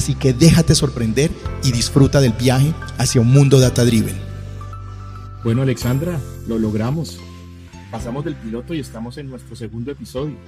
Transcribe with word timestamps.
Así 0.00 0.14
que 0.14 0.32
déjate 0.32 0.74
sorprender 0.74 1.30
y 1.62 1.72
disfruta 1.72 2.22
del 2.22 2.32
viaje 2.32 2.72
hacia 2.96 3.20
un 3.20 3.30
mundo 3.30 3.60
data 3.60 3.84
driven. 3.84 4.16
Bueno, 5.44 5.60
Alexandra, 5.60 6.18
lo 6.48 6.58
logramos. 6.58 7.20
Pasamos 7.90 8.24
del 8.24 8.34
piloto 8.34 8.72
y 8.72 8.80
estamos 8.80 9.18
en 9.18 9.28
nuestro 9.28 9.54
segundo 9.54 9.90
episodio. 9.90 10.38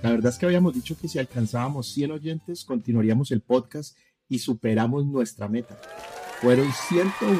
La 0.00 0.12
verdad 0.12 0.30
es 0.30 0.38
que 0.38 0.46
habíamos 0.46 0.74
dicho 0.74 0.96
que 0.96 1.08
si 1.08 1.18
alcanzábamos 1.18 1.88
100 1.88 2.12
oyentes, 2.12 2.64
continuaríamos 2.64 3.32
el 3.32 3.40
podcast 3.40 3.98
y 4.28 4.38
superamos 4.38 5.04
nuestra 5.04 5.48
meta. 5.48 5.76
Fueron 6.40 6.68
101. 6.88 7.36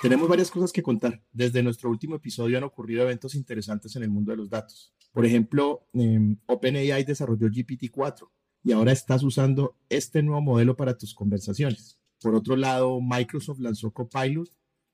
Tenemos 0.00 0.26
varias 0.26 0.50
cosas 0.50 0.72
que 0.72 0.82
contar. 0.82 1.20
Desde 1.32 1.62
nuestro 1.62 1.90
último 1.90 2.16
episodio 2.16 2.56
han 2.56 2.64
ocurrido 2.64 3.02
eventos 3.02 3.34
interesantes 3.34 3.94
en 3.94 4.04
el 4.04 4.08
mundo 4.08 4.30
de 4.30 4.38
los 4.38 4.48
datos. 4.48 4.94
Por 5.12 5.26
ejemplo, 5.26 5.86
eh, 5.92 6.34
OpenAI 6.46 7.04
desarrolló 7.04 7.48
GPT-4, 7.48 8.26
y 8.62 8.72
ahora 8.72 8.92
estás 8.92 9.22
usando 9.22 9.76
este 9.88 10.22
nuevo 10.22 10.42
modelo 10.42 10.76
para 10.76 10.96
tus 10.96 11.14
conversaciones. 11.14 11.98
Por 12.20 12.34
otro 12.34 12.56
lado, 12.56 13.00
Microsoft 13.00 13.60
lanzó 13.60 13.90
Copilot, 13.92 14.50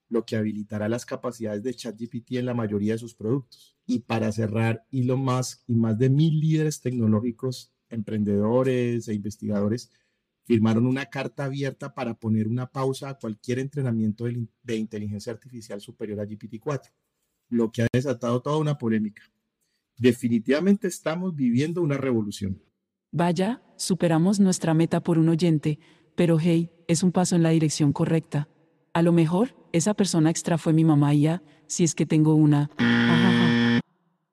lo 0.09 0.25
que 0.25 0.37
habilitará 0.37 0.89
las 0.89 1.05
capacidades 1.05 1.63
de 1.65 1.75
ChatGPT 1.75 2.33
en 2.33 2.47
la 2.47 2.55
mayoría 2.55 2.93
de 2.93 2.99
sus 2.99 3.15
productos. 3.15 3.77
Y 3.87 4.01
para 4.01 4.31
cerrar, 4.31 4.85
Elon 4.93 5.21
Musk 5.21 5.63
y 5.67 5.75
más 5.75 5.99
de 5.99 6.11
mil 6.11 6.39
líderes 6.39 6.81
tecnológicos, 6.81 7.73
emprendedores 7.89 9.09
e 9.09 9.15
investigadores 9.15 9.91
firmaron 10.45 10.87
una 10.87 11.07
carta 11.07 11.45
abierta 11.47 11.93
para 11.93 12.15
poner 12.15 12.47
una 12.47 12.71
pausa 12.71 13.09
a 13.09 13.19
cualquier 13.19 13.59
entrenamiento 13.59 14.27
de 14.63 14.77
inteligencia 14.77 15.33
artificial 15.33 15.81
superior 15.81 16.21
a 16.21 16.25
GPT-4, 16.25 16.93
lo 17.49 17.73
que 17.73 17.83
ha 17.83 17.89
desatado 17.93 18.41
toda 18.41 18.59
una 18.59 18.79
polémica. 18.79 19.25
Definitivamente 19.99 20.87
estamos 20.87 21.35
viviendo 21.35 21.83
una 21.83 21.97
revolución. 21.97 22.63
Vaya, 23.13 23.63
superamos 23.77 24.41
nuestra 24.41 24.75
meta 24.75 25.01
por 25.01 25.19
un 25.19 25.29
oyente, 25.29 25.79
pero 26.15 26.39
hey, 26.41 26.71
es 26.89 27.03
un 27.03 27.13
paso 27.13 27.37
en 27.37 27.43
la 27.43 27.51
dirección 27.51 27.93
correcta. 27.93 28.49
A 28.93 29.03
lo 29.03 29.13
mejor, 29.13 29.57
esa 29.73 29.95
persona 29.95 30.31
extra 30.31 30.59
fue 30.59 30.73
mi 30.73 30.85
mamá 30.85 31.15
y 31.15 31.23
ya, 31.23 31.43
si 31.67 31.85
es 31.85 31.95
que 31.95 32.07
tengo 32.07 32.35
una. 32.35 32.71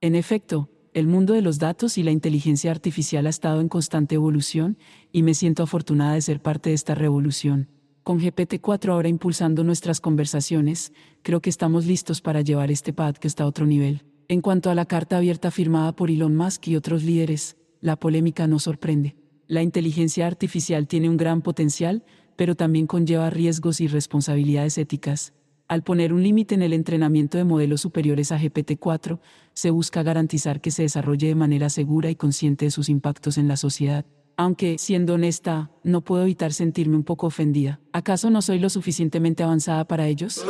En 0.02 0.15
efecto, 0.15 0.69
el 0.93 1.07
mundo 1.07 1.33
de 1.33 1.41
los 1.41 1.59
datos 1.59 1.97
y 1.97 2.03
la 2.03 2.11
inteligencia 2.11 2.71
artificial 2.71 3.25
ha 3.25 3.30
estado 3.30 3.61
en 3.61 3.69
constante 3.69 4.15
evolución, 4.15 4.77
y 5.13 5.23
me 5.23 5.33
siento 5.33 5.63
afortunada 5.63 6.15
de 6.15 6.21
ser 6.21 6.41
parte 6.41 6.71
de 6.71 6.75
esta 6.75 6.93
revolución. 6.93 7.69
Con 8.03 8.19
GPT-4 8.19 8.91
ahora 8.91 9.08
impulsando 9.08 9.63
nuestras 9.63 10.02
conversaciones, 10.02 10.91
creo 11.21 11.41
que 11.41 11.49
estamos 11.49 11.85
listos 11.85 12.19
para 12.19 12.41
llevar 12.41 12.69
este 12.69 12.91
podcast 12.91 13.39
a 13.39 13.45
otro 13.45 13.65
nivel. 13.65 14.03
En 14.27 14.41
cuanto 14.41 14.69
a 14.69 14.75
la 14.75 14.85
carta 14.85 15.15
abierta 15.17 15.52
firmada 15.52 15.95
por 15.95 16.11
Elon 16.11 16.35
Musk 16.35 16.67
y 16.67 16.75
otros 16.75 17.03
líderes, 17.03 17.55
la 17.84 17.98
polémica 17.98 18.48
no 18.48 18.59
sorprende. 18.59 19.17
La 19.45 19.62
inteligencia 19.62 20.26
artificial 20.26 20.88
tiene 20.88 21.09
un 21.09 21.17
gran 21.17 21.42
potencial, 21.42 22.06
pero 22.38 22.56
también 22.56 22.88
conlleva 22.88 23.30
riesgos 23.30 23.81
y 23.81 23.88
responsabilidades 23.88 24.78
éticas. 24.78 25.34
Al 25.67 25.84
poner 25.84 26.14
un 26.14 26.23
límite 26.23 26.56
en 26.56 26.61
el 26.61 26.72
entrenamiento 26.72 27.38
de 27.38 27.44
modelos 27.44 27.81
superiores 27.81 28.31
a 28.31 28.39
GPT-4, 28.39 29.20
se 29.54 29.70
busca 29.70 30.02
garantizar 30.02 30.61
que 30.61 30.72
se 30.72 30.83
desarrolle 30.83 31.27
de 31.27 31.36
manera 31.36 31.70
segura 31.70 32.10
y 32.10 32.16
consciente 32.16 32.66
de 32.66 32.72
sus 32.72 32.88
impactos 32.88 33.38
en 33.38 33.49
la 33.49 33.58
sociedad. 33.58 34.05
Aunque, 34.36 34.77
siendo 34.80 35.14
honesta, 35.14 35.70
no 35.83 36.02
puedo 36.02 36.23
evitar 36.23 36.54
sentirme 36.54 36.95
un 36.95 37.04
poco 37.04 37.27
ofendida. 37.27 37.80
¿Acaso 37.92 38.30
no 38.32 38.42
soy 38.42 38.58
lo 38.58 38.70
suficientemente 38.70 39.44
avanzada 39.44 39.86
para 39.86 40.08
ellos? 40.08 40.44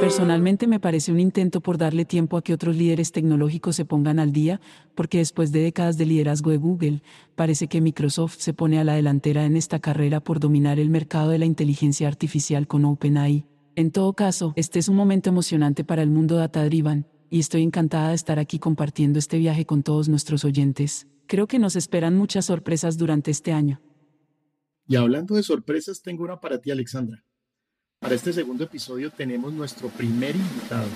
Personalmente 0.00 0.66
me 0.66 0.80
parece 0.80 1.10
un 1.10 1.18
intento 1.20 1.60
por 1.60 1.78
darle 1.78 2.04
tiempo 2.04 2.36
a 2.36 2.42
que 2.42 2.54
otros 2.54 2.76
líderes 2.76 3.12
tecnológicos 3.12 3.76
se 3.76 3.84
pongan 3.84 4.18
al 4.18 4.32
día, 4.32 4.60
porque 4.94 5.18
después 5.18 5.50
de 5.52 5.62
décadas 5.62 5.98
de 5.98 6.06
liderazgo 6.06 6.50
de 6.50 6.58
Google, 6.58 7.02
parece 7.34 7.66
que 7.66 7.80
Microsoft 7.80 8.36
se 8.38 8.54
pone 8.54 8.78
a 8.78 8.84
la 8.84 8.94
delantera 8.94 9.44
en 9.44 9.56
esta 9.56 9.80
carrera 9.80 10.20
por 10.20 10.38
dominar 10.40 10.78
el 10.78 10.90
mercado 10.90 11.30
de 11.30 11.38
la 11.38 11.44
inteligencia 11.44 12.08
artificial 12.08 12.66
con 12.66 12.84
OpenAI. 12.84 13.44
En 13.74 13.90
todo 13.90 14.12
caso, 14.14 14.52
este 14.56 14.78
es 14.78 14.88
un 14.88 14.96
momento 14.96 15.28
emocionante 15.28 15.84
para 15.84 16.02
el 16.02 16.10
mundo 16.10 16.36
data 16.36 16.64
driven, 16.64 17.06
y 17.28 17.40
estoy 17.40 17.62
encantada 17.62 18.08
de 18.08 18.14
estar 18.14 18.38
aquí 18.38 18.58
compartiendo 18.58 19.18
este 19.18 19.38
viaje 19.38 19.66
con 19.66 19.82
todos 19.82 20.08
nuestros 20.08 20.44
oyentes. 20.44 21.08
Creo 21.30 21.46
que 21.46 21.60
nos 21.60 21.76
esperan 21.76 22.16
muchas 22.16 22.46
sorpresas 22.46 22.98
durante 22.98 23.30
este 23.30 23.52
año. 23.52 23.80
Y 24.88 24.96
hablando 24.96 25.36
de 25.36 25.44
sorpresas, 25.44 26.02
tengo 26.02 26.24
una 26.24 26.40
para 26.40 26.60
ti, 26.60 26.72
Alexandra. 26.72 27.24
Para 28.00 28.16
este 28.16 28.32
segundo 28.32 28.64
episodio 28.64 29.12
tenemos 29.12 29.52
nuestro 29.52 29.90
primer 29.90 30.34
invitado. 30.34 30.88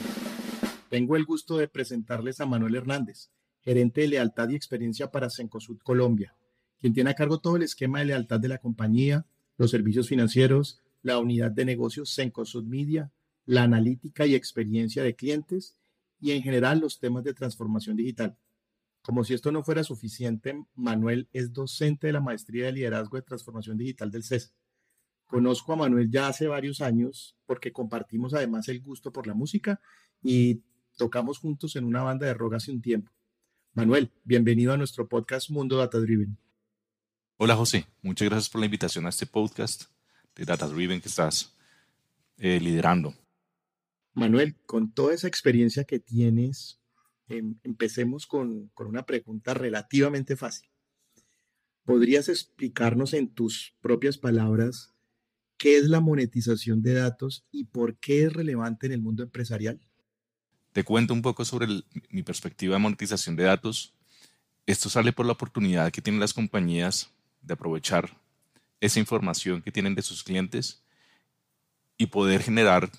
Tengo 0.90 1.14
el 1.14 1.24
gusto 1.24 1.56
de 1.56 1.68
presentarles 1.68 2.40
a 2.40 2.46
Manuel 2.46 2.74
Hernández, 2.74 3.30
gerente 3.60 4.00
de 4.00 4.08
lealtad 4.08 4.48
y 4.48 4.56
experiencia 4.56 5.12
para 5.12 5.30
Cencosud 5.30 5.78
Colombia, 5.84 6.34
quien 6.80 6.94
tiene 6.94 7.10
a 7.10 7.14
cargo 7.14 7.38
todo 7.38 7.54
el 7.54 7.62
esquema 7.62 8.00
de 8.00 8.06
lealtad 8.06 8.40
de 8.40 8.48
la 8.48 8.58
compañía, 8.58 9.26
los 9.56 9.70
servicios 9.70 10.08
financieros, 10.08 10.82
la 11.02 11.20
unidad 11.20 11.52
de 11.52 11.64
negocios 11.64 12.12
Cencosud 12.12 12.64
Media, 12.64 13.12
la 13.46 13.62
analítica 13.62 14.26
y 14.26 14.34
experiencia 14.34 15.04
de 15.04 15.14
clientes 15.14 15.76
y 16.20 16.32
en 16.32 16.42
general 16.42 16.80
los 16.80 16.98
temas 16.98 17.22
de 17.22 17.34
transformación 17.34 17.94
digital. 17.94 18.36
Como 19.04 19.22
si 19.22 19.34
esto 19.34 19.52
no 19.52 19.62
fuera 19.62 19.84
suficiente, 19.84 20.64
Manuel 20.74 21.28
es 21.34 21.52
docente 21.52 22.06
de 22.06 22.14
la 22.14 22.22
Maestría 22.22 22.64
de 22.64 22.72
Liderazgo 22.72 23.18
de 23.18 23.22
Transformación 23.22 23.76
Digital 23.76 24.10
del 24.10 24.24
CES. 24.24 24.54
Conozco 25.26 25.74
a 25.74 25.76
Manuel 25.76 26.10
ya 26.10 26.28
hace 26.28 26.46
varios 26.46 26.80
años 26.80 27.36
porque 27.44 27.70
compartimos 27.70 28.32
además 28.32 28.66
el 28.68 28.80
gusto 28.80 29.12
por 29.12 29.26
la 29.26 29.34
música 29.34 29.78
y 30.22 30.62
tocamos 30.96 31.38
juntos 31.38 31.76
en 31.76 31.84
una 31.84 32.02
banda 32.02 32.26
de 32.26 32.32
rock 32.32 32.54
hace 32.54 32.72
un 32.72 32.80
tiempo. 32.80 33.12
Manuel, 33.74 34.10
bienvenido 34.24 34.72
a 34.72 34.78
nuestro 34.78 35.06
podcast 35.06 35.50
Mundo 35.50 35.76
Data 35.76 35.98
Driven. 35.98 36.38
Hola 37.36 37.56
José, 37.56 37.86
muchas 38.00 38.26
gracias 38.26 38.48
por 38.48 38.60
la 38.60 38.66
invitación 38.66 39.04
a 39.04 39.10
este 39.10 39.26
podcast 39.26 39.84
de 40.34 40.46
Data 40.46 40.66
Driven 40.66 41.02
que 41.02 41.08
estás 41.10 41.54
eh, 42.38 42.58
liderando. 42.58 43.12
Manuel, 44.14 44.56
con 44.64 44.94
toda 44.94 45.12
esa 45.12 45.28
experiencia 45.28 45.84
que 45.84 45.98
tienes, 45.98 46.80
Em, 47.28 47.56
empecemos 47.62 48.26
con, 48.26 48.68
con 48.74 48.86
una 48.86 49.06
pregunta 49.06 49.54
relativamente 49.54 50.36
fácil. 50.36 50.68
¿Podrías 51.84 52.28
explicarnos 52.28 53.14
en 53.14 53.28
tus 53.28 53.74
propias 53.80 54.18
palabras 54.18 54.94
qué 55.56 55.76
es 55.76 55.84
la 55.84 56.00
monetización 56.00 56.82
de 56.82 56.94
datos 56.94 57.46
y 57.50 57.64
por 57.64 57.96
qué 57.96 58.24
es 58.24 58.32
relevante 58.32 58.86
en 58.86 58.92
el 58.92 59.00
mundo 59.00 59.22
empresarial? 59.22 59.80
Te 60.72 60.84
cuento 60.84 61.14
un 61.14 61.22
poco 61.22 61.44
sobre 61.44 61.68
mi 62.10 62.22
perspectiva 62.22 62.74
de 62.74 62.80
monetización 62.80 63.36
de 63.36 63.44
datos. 63.44 63.94
Esto 64.66 64.88
sale 64.90 65.12
por 65.12 65.24
la 65.24 65.32
oportunidad 65.32 65.92
que 65.92 66.02
tienen 66.02 66.20
las 66.20 66.34
compañías 66.34 67.10
de 67.42 67.54
aprovechar 67.54 68.18
esa 68.80 68.98
información 68.98 69.62
que 69.62 69.72
tienen 69.72 69.94
de 69.94 70.02
sus 70.02 70.24
clientes 70.24 70.82
y 71.96 72.06
poder 72.06 72.42
generar 72.42 72.90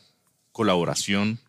colaboración 0.52 1.40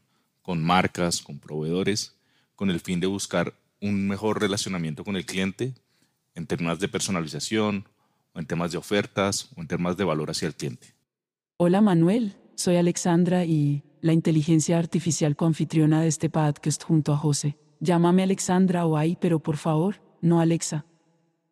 con 0.42 0.62
marcas, 0.62 1.22
con 1.22 1.38
proveedores 1.38 2.15
con 2.56 2.70
el 2.70 2.80
fin 2.80 2.98
de 3.00 3.06
buscar 3.06 3.54
un 3.80 4.08
mejor 4.08 4.40
relacionamiento 4.40 5.04
con 5.04 5.16
el 5.16 5.26
cliente 5.26 5.74
en 6.34 6.46
temas 6.46 6.80
de 6.80 6.88
personalización 6.88 7.86
o 8.32 8.40
en 8.40 8.46
temas 8.46 8.72
de 8.72 8.78
ofertas 8.78 9.50
o 9.56 9.60
en 9.60 9.68
temas 9.68 9.96
de 9.96 10.04
valor 10.04 10.30
hacia 10.30 10.48
el 10.48 10.54
cliente. 10.54 10.94
Hola 11.58 11.80
Manuel, 11.80 12.36
soy 12.54 12.76
Alexandra 12.76 13.44
y 13.44 13.84
la 14.00 14.12
inteligencia 14.12 14.78
artificial 14.78 15.36
coanfitriona 15.36 16.00
de 16.00 16.08
este 16.08 16.30
podcast 16.30 16.82
junto 16.82 17.12
a 17.12 17.16
José. 17.16 17.58
Llámame 17.80 18.22
Alexandra 18.22 18.86
o 18.86 18.96
ahí, 18.96 19.16
pero 19.20 19.40
por 19.40 19.58
favor, 19.58 20.02
no 20.20 20.40
Alexa. 20.40 20.86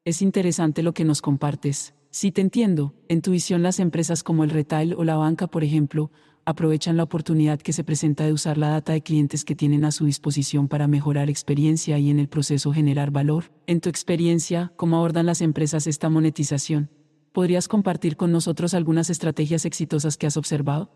Es 0.05 0.23
interesante 0.23 0.83
lo 0.83 0.95
que 0.95 1.05
nos 1.05 1.23
compartes. 1.23 1.95
Si 2.11 2.31
te 2.31 2.41
entiendo, 2.41 2.95
en 3.09 3.23
tu 3.23 3.33
visión 3.33 3.63
las 3.63 3.81
empresas 3.81 4.23
como 4.23 4.45
el 4.45 4.51
retail 4.51 4.95
o 4.95 5.05
la 5.05 5.17
banca, 5.17 5.47
por 5.47 5.65
ejemplo, 5.65 6.11
aprovechan 6.47 6.97
la 6.97 7.03
oportunidad 7.03 7.61
que 7.61 7.73
se 7.73 7.85
presenta 7.85 8.25
de 8.25 8.33
usar 8.33 8.59
la 8.59 8.69
data 8.69 8.93
de 8.93 9.03
clientes 9.03 9.45
que 9.45 9.55
tienen 9.55 9.85
a 9.85 9.93
su 9.93 10.07
disposición 10.07 10.69
para 10.69 10.87
mejorar 10.87 11.31
experiencia 11.31 11.99
y 11.99 12.11
en 12.11 12.19
el 12.19 12.29
proceso 12.29 12.73
generar 12.73 13.11
valor. 13.11 13.53
En 13.67 13.81
tu 13.81 13.89
experiencia, 13.89 14.73
¿cómo 14.77 14.97
abordan 14.97 15.27
las 15.27 15.41
empresas 15.41 15.87
esta 15.87 16.09
monetización? 16.09 16.91
¿Podrías 17.33 17.67
compartir 17.69 18.17
con 18.17 18.31
nosotros 18.31 18.75
algunas 18.75 19.11
estrategias 19.11 19.65
exitosas 19.65 20.17
que 20.17 20.27
has 20.27 20.37
observado? 20.37 20.91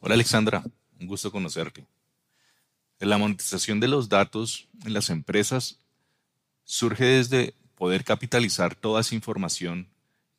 Hola 0.00 0.14
Alexandra, 0.14 0.64
un 0.98 1.06
gusto 1.06 1.30
conocerte. 1.30 1.86
La 2.98 3.18
monetización 3.18 3.78
de 3.78 3.88
los 3.88 4.08
datos 4.08 4.68
en 4.84 4.92
las 4.92 5.10
empresas 5.10 5.78
surge 6.64 7.04
desde 7.04 7.54
poder 7.76 8.04
capitalizar 8.04 8.74
toda 8.74 9.02
esa 9.02 9.14
información 9.14 9.88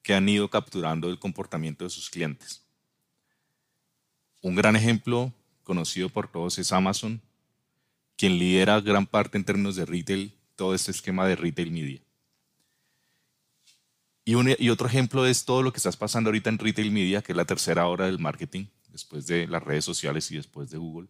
que 0.02 0.14
han 0.14 0.28
ido 0.28 0.50
capturando 0.50 1.08
del 1.08 1.20
comportamiento 1.20 1.86
de 1.86 1.90
sus 1.90 2.10
clientes 2.10 2.69
Un 4.42 4.56
gran 4.56 4.76
ejemplo 4.76 5.34
conocido 5.64 6.10
por 6.10 6.28
todos 6.30 6.58
es 6.60 6.72
Amazon, 6.72 7.22
quien 8.16 8.38
lidera 8.38 8.80
gran 8.82 9.06
parte 9.06 9.38
en 9.38 9.44
términos 9.44 9.76
de 9.76 9.86
retail, 9.86 10.34
todo 10.56 10.74
este 10.74 10.92
esquema 10.92 11.28
de 11.28 11.36
retail 11.36 11.72
media. 11.72 12.02
Y, 14.26 14.70
otro 14.70 14.88
ejemplo 14.88 15.26
es 15.26 15.44
todo 15.44 15.64
lo 15.64 15.74
que 15.74 15.78
estás 15.78 15.98
pasando 15.98 16.28
ahorita 16.28 16.50
en 16.50 16.60
retail 16.60 16.92
media, 16.92 17.22
que 17.22 17.32
es 17.32 17.36
la 17.36 17.46
tercera 17.46 17.88
hora 17.88 18.06
del 18.06 18.20
marketing, 18.20 18.66
después 18.90 19.26
de 19.26 19.48
las 19.48 19.64
redes 19.64 19.86
sociales 19.86 20.30
y 20.32 20.36
después 20.36 20.70
de 20.70 20.78
Google, 20.78 21.08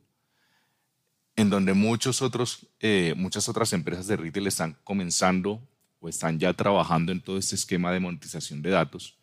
en 1.35 1.49
donde 1.49 1.71
eh, 1.71 3.13
muchas 3.17 3.49
otras 3.49 3.73
empresas 3.73 4.07
de 4.07 4.15
retail 4.15 4.47
están 4.47 4.77
comenzando 4.85 5.61
o 5.99 6.07
están 6.07 6.39
ya 6.39 6.53
trabajando 6.53 7.11
en 7.11 7.19
todo 7.19 7.37
este 7.37 7.55
esquema 7.55 7.91
de 7.91 7.99
monetización 7.99 8.61
de 8.61 8.69
datos, 8.69 9.17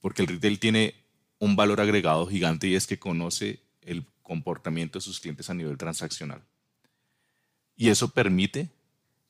porque 0.00 0.22
el 0.22 0.28
retail 0.28 0.58
tiene 0.58 1.01
un 1.42 1.56
valor 1.56 1.80
agregado 1.80 2.24
gigante 2.28 2.68
y 2.68 2.76
es 2.76 2.86
que 2.86 3.00
conoce 3.00 3.58
el 3.80 4.06
comportamiento 4.22 5.00
de 5.00 5.02
sus 5.02 5.18
clientes 5.18 5.50
a 5.50 5.54
nivel 5.54 5.76
transaccional. 5.76 6.40
Y 7.74 7.88
eso 7.88 8.10
permite 8.10 8.70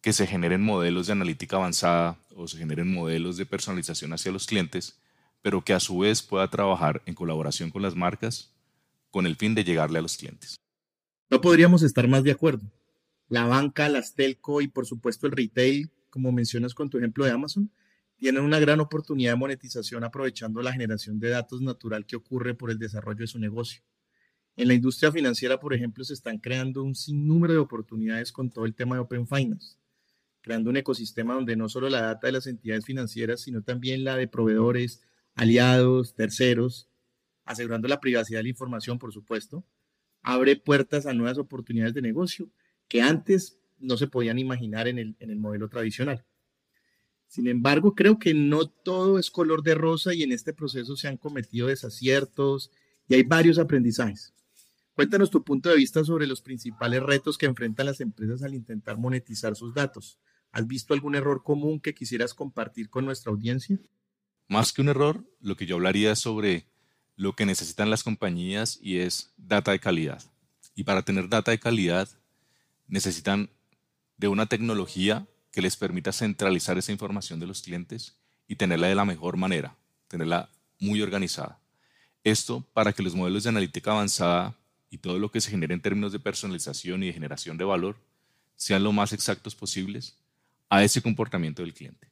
que 0.03 0.13
se 0.13 0.27
generen 0.27 0.63
modelos 0.63 1.07
de 1.07 1.15
analítica 1.15 1.57
avanzada 1.57 2.19
o 2.37 2.47
se 2.47 2.59
generen 2.59 2.93
modelos 2.93 3.39
de 3.39 3.47
personalización 3.47 4.13
hacia 4.13 4.31
los 4.31 4.47
clientes, 4.47 4.99
pero 5.41 5.65
que 5.65 5.73
a 5.73 5.81
su 5.81 6.01
vez 6.01 6.21
pueda 6.21 6.51
trabajar 6.51 7.01
en 7.07 7.15
colaboración 7.15 7.71
con 7.71 7.81
las 7.81 7.97
marcas 7.97 8.53
con 9.11 9.25
el 9.25 9.37
fin 9.37 9.55
de 9.55 9.65
llegarle 9.65 9.99
a 9.99 10.03
los 10.03 10.19
clientes. 10.19 10.61
No 11.31 11.41
podríamos 11.41 11.83
estar 11.83 12.07
más 12.09 12.25
de 12.25 12.33
acuerdo. 12.33 12.71
La 13.31 13.47
banca, 13.47 13.89
las 13.89 14.13
telco 14.13 14.61
y 14.61 14.69
por 14.69 14.85
supuesto 14.85 15.27
el 15.27 15.33
retail, 15.33 15.91
como 16.11 16.31
mencionas 16.31 16.75
con 16.75 16.91
tu 16.91 16.99
ejemplo 16.99 17.25
de 17.25 17.31
Amazon, 17.31 17.71
tienen 18.23 18.45
una 18.45 18.61
gran 18.61 18.79
oportunidad 18.79 19.33
de 19.33 19.37
monetización 19.37 20.05
aprovechando 20.05 20.63
la 20.63 20.73
generación 20.73 21.19
de 21.19 21.31
datos 21.31 21.61
natural 21.61 22.07
que 22.07 22.15
ocurre 22.15 22.55
por 22.55 22.71
el 22.71 22.79
desarrollo 22.79 23.19
de 23.19 23.27
su 23.27 23.41
negocio. 23.41 23.83
En 24.55 24.69
la 24.69 24.75
industria 24.75 25.11
financiera, 25.11 25.59
por 25.59 25.75
ejemplo, 25.75 26.05
se 26.05 26.15
están 26.15 26.39
creando 26.39 26.85
un 26.85 26.95
sinnúmero 26.95 27.55
de 27.55 27.59
oportunidades 27.59 28.31
con 28.31 28.49
todo 28.49 28.65
el 28.65 28.77
tema 28.77 28.95
de 28.95 29.01
Open 29.01 29.27
Finance, 29.27 29.77
creando 30.41 30.71
un 30.71 30.77
ecosistema 30.77 31.35
donde 31.35 31.57
no 31.57 31.69
solo 31.69 31.89
la 31.89 32.01
data 32.03 32.29
de 32.29 32.35
las 32.35 32.47
entidades 32.47 32.85
financieras, 32.85 33.41
sino 33.41 33.63
también 33.63 34.05
la 34.05 34.15
de 34.15 34.29
proveedores, 34.29 35.03
aliados, 35.35 36.15
terceros, 36.15 36.89
asegurando 37.45 37.89
la 37.89 37.99
privacidad 37.99 38.39
de 38.39 38.45
la 38.45 38.51
información, 38.51 39.01
por 39.01 39.13
supuesto, 39.13 39.67
abre 40.23 40.55
puertas 40.55 41.07
a 41.07 41.13
nuevas 41.13 41.39
oportunidades 41.39 41.95
de 41.95 42.03
negocio 42.03 42.49
que 42.87 43.03
antes 43.03 43.59
no 43.81 43.97
se 43.97 44.07
podían 44.07 44.39
imaginar 44.39 44.87
en 44.87 45.01
el, 45.01 45.17
en 45.19 45.31
el 45.31 45.41
modelo 45.41 45.69
tradicional. 45.69 46.25
Sin 47.33 47.49
embargo, 47.49 47.95
creo 47.95 48.19
que 48.19 48.35
no 48.35 48.67
todo 48.67 49.19
es 49.19 49.31
color 49.31 49.63
de 49.63 49.75
rosa 49.75 50.13
y 50.13 50.23
en 50.23 50.33
este 50.33 50.53
proceso 50.53 50.99
se 50.99 51.09
han 51.09 51.17
cometido 51.17 51.69
desaciertos 51.69 52.71
y 53.09 53.15
hay 53.15 53.23
varios 53.23 53.59
aprendizajes. 53.59 54.35
Cuéntanos 54.93 55.31
tu 55.31 55.43
punto 55.43 55.71
de 55.71 55.77
vista 55.77 56.05
sobre 56.05 56.27
los 56.27 56.43
principales 56.43 57.03
retos 57.03 57.39
que 57.39 57.47
enfrentan 57.47 57.87
las 57.87 58.03
empresas 58.03 58.43
al 58.43 58.53
intentar 58.53 58.99
monetizar 58.99 59.57
sus 59.57 59.73
datos. 59.73 60.19
¿Has 60.51 60.67
visto 60.67 60.93
algún 60.93 61.15
error 61.15 61.43
común 61.43 61.81
que 61.81 61.95
quisieras 61.95 62.35
compartir 62.35 62.91
con 62.91 63.07
nuestra 63.07 63.33
audiencia? 63.33 63.79
Más 64.47 64.75
que 64.75 64.83
un 64.83 64.91
error, 64.91 65.25
lo 65.41 65.57
que 65.57 65.65
yo 65.65 65.77
hablaría 65.77 66.13
es 66.13 66.19
sobre 66.19 66.67
lo 67.17 67.35
que 67.35 67.47
necesitan 67.47 67.89
las 67.89 68.05
compañías 68.05 68.79
y 68.83 68.99
es 68.99 69.33
data 69.39 69.73
de 69.73 69.81
calidad. 69.81 70.23
Y 70.75 70.85
para 70.85 71.01
tener 71.01 71.31
data 71.31 71.51
de 71.51 71.59
calidad 71.59 72.11
necesitan 72.89 73.49
de 74.19 74.29
una 74.29 74.45
tecnología 74.45 75.27
que 75.53 75.63
les 75.63 75.77
permita 75.77 76.13
centralizar 76.13 76.79
esa 76.79 76.91
información 76.91 77.39
de 77.39 77.47
los 77.47 77.63
clientes 77.63 78.17
y 78.49 78.57
tenerla 78.57 78.89
de 78.89 78.95
la 78.95 79.05
mejor 79.05 79.37
manera, 79.37 79.77
tenerla 80.09 80.49
muy 80.81 81.01
organizada. 81.03 81.59
Esto 82.25 82.65
para 82.73 82.93
que 82.93 83.03
los 83.03 83.15
modelos 83.15 83.45
de 83.45 83.51
analítica 83.51 83.93
avanzada 83.93 84.57
y 84.91 84.99
todo 84.99 85.19
lo 85.19 85.31
que 85.31 85.41
se 85.41 85.51
genere 85.51 85.75
en 85.75 85.81
términos 85.81 86.13
de 86.13 86.19
personalización 86.19 87.03
y 87.03 87.07
de 87.07 87.13
generación 87.13 87.57
de 87.57 87.65
valor 87.65 87.97
sean 88.57 88.83
lo 88.83 88.93
más 88.93 89.13
exactos 89.13 89.55
posibles 89.55 90.17
a 90.69 90.83
ese 90.83 91.03
comportamiento 91.03 91.63
del 91.63 91.75
cliente, 91.75 92.09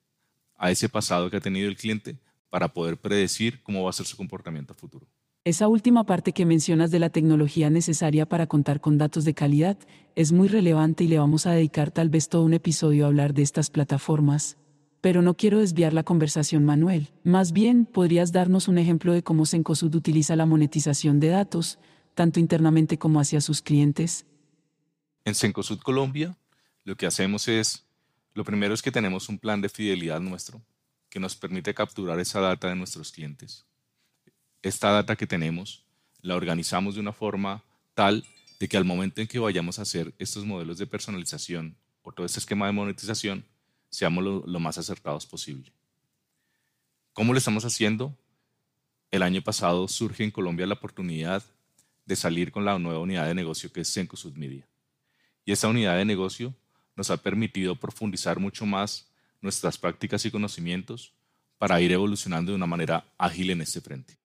a 0.56 0.70
ese 0.70 0.88
pasado 0.88 1.30
que 1.30 1.38
ha 1.38 1.40
tenido 1.40 1.68
el 1.68 1.76
cliente 1.76 2.16
para 2.50 2.68
poder 2.68 2.96
predecir 2.96 3.62
cómo 3.62 3.84
va 3.84 3.90
a 3.90 3.94
ser 3.94 4.06
su 4.06 4.16
comportamiento 4.16 4.74
futuro. 4.74 5.06
Esa 5.42 5.68
última 5.68 6.04
parte 6.04 6.34
que 6.34 6.44
mencionas 6.44 6.90
de 6.90 6.98
la 6.98 7.08
tecnología 7.08 7.70
necesaria 7.70 8.26
para 8.26 8.46
contar 8.46 8.82
con 8.82 8.98
datos 8.98 9.24
de 9.24 9.32
calidad 9.32 9.78
es 10.14 10.32
muy 10.32 10.48
relevante 10.48 11.04
y 11.04 11.08
le 11.08 11.18
vamos 11.18 11.46
a 11.46 11.52
dedicar 11.52 11.90
tal 11.90 12.10
vez 12.10 12.28
todo 12.28 12.42
un 12.42 12.52
episodio 12.52 13.04
a 13.04 13.08
hablar 13.08 13.32
de 13.32 13.40
estas 13.40 13.70
plataformas. 13.70 14.58
Pero 15.00 15.22
no 15.22 15.38
quiero 15.38 15.60
desviar 15.60 15.94
la 15.94 16.02
conversación, 16.02 16.66
Manuel. 16.66 17.08
Más 17.24 17.52
bien, 17.52 17.86
¿podrías 17.86 18.32
darnos 18.32 18.68
un 18.68 18.76
ejemplo 18.76 19.14
de 19.14 19.22
cómo 19.22 19.46
Sencosud 19.46 19.94
utiliza 19.94 20.36
la 20.36 20.44
monetización 20.44 21.20
de 21.20 21.28
datos, 21.28 21.78
tanto 22.14 22.38
internamente 22.38 22.98
como 22.98 23.18
hacia 23.18 23.40
sus 23.40 23.62
clientes? 23.62 24.26
En 25.24 25.34
Sencosud 25.34 25.78
Colombia, 25.78 26.36
lo 26.84 26.98
que 26.98 27.06
hacemos 27.06 27.48
es, 27.48 27.86
lo 28.34 28.44
primero 28.44 28.74
es 28.74 28.82
que 28.82 28.92
tenemos 28.92 29.30
un 29.30 29.38
plan 29.38 29.62
de 29.62 29.70
fidelidad 29.70 30.20
nuestro, 30.20 30.60
que 31.08 31.18
nos 31.18 31.34
permite 31.34 31.72
capturar 31.72 32.20
esa 32.20 32.40
data 32.40 32.68
de 32.68 32.76
nuestros 32.76 33.10
clientes. 33.10 33.64
Esta 34.62 34.90
data 34.90 35.16
que 35.16 35.26
tenemos 35.26 35.84
la 36.20 36.36
organizamos 36.36 36.94
de 36.94 37.00
una 37.00 37.12
forma 37.12 37.64
tal 37.94 38.26
de 38.58 38.68
que 38.68 38.76
al 38.76 38.84
momento 38.84 39.22
en 39.22 39.26
que 39.26 39.38
vayamos 39.38 39.78
a 39.78 39.82
hacer 39.82 40.14
estos 40.18 40.44
modelos 40.44 40.76
de 40.76 40.86
personalización 40.86 41.76
o 42.02 42.12
todo 42.12 42.26
este 42.26 42.40
esquema 42.40 42.66
de 42.66 42.72
monetización, 42.72 43.44
seamos 43.88 44.22
lo, 44.46 44.60
más 44.60 44.76
acertados 44.76 45.26
posible. 45.26 45.72
¿Cómo 47.14 47.32
lo 47.32 47.38
estamos 47.38 47.64
haciendo? 47.64 48.14
El 49.10 49.22
año 49.22 49.42
pasado 49.42 49.88
surge 49.88 50.24
en 50.24 50.30
Colombia 50.30 50.66
la 50.66 50.74
oportunidad 50.74 51.42
de 52.04 52.16
salir 52.16 52.52
con 52.52 52.64
la 52.66 52.78
nueva 52.78 53.00
unidad 53.00 53.26
de 53.26 53.34
negocio 53.34 53.72
que 53.72 53.80
es 53.80 53.88
Sencosud 53.88 54.34
Media. 54.34 54.68
Y 55.46 55.52
esta 55.52 55.68
unidad 55.68 55.96
de 55.96 56.04
negocio 56.04 56.54
nos 56.96 57.10
ha 57.10 57.16
permitido 57.16 57.76
profundizar 57.76 58.38
mucho 58.38 58.66
más 58.66 59.10
nuestras 59.40 59.78
prácticas 59.78 60.24
y 60.26 60.30
conocimientos 60.30 61.14
para 61.56 61.80
ir 61.80 61.92
evolucionando 61.92 62.52
de 62.52 62.56
una 62.56 62.66
manera 62.66 63.04
ágil 63.16 63.50
en 63.50 63.62
este 63.62 63.80
frente. 63.80 64.19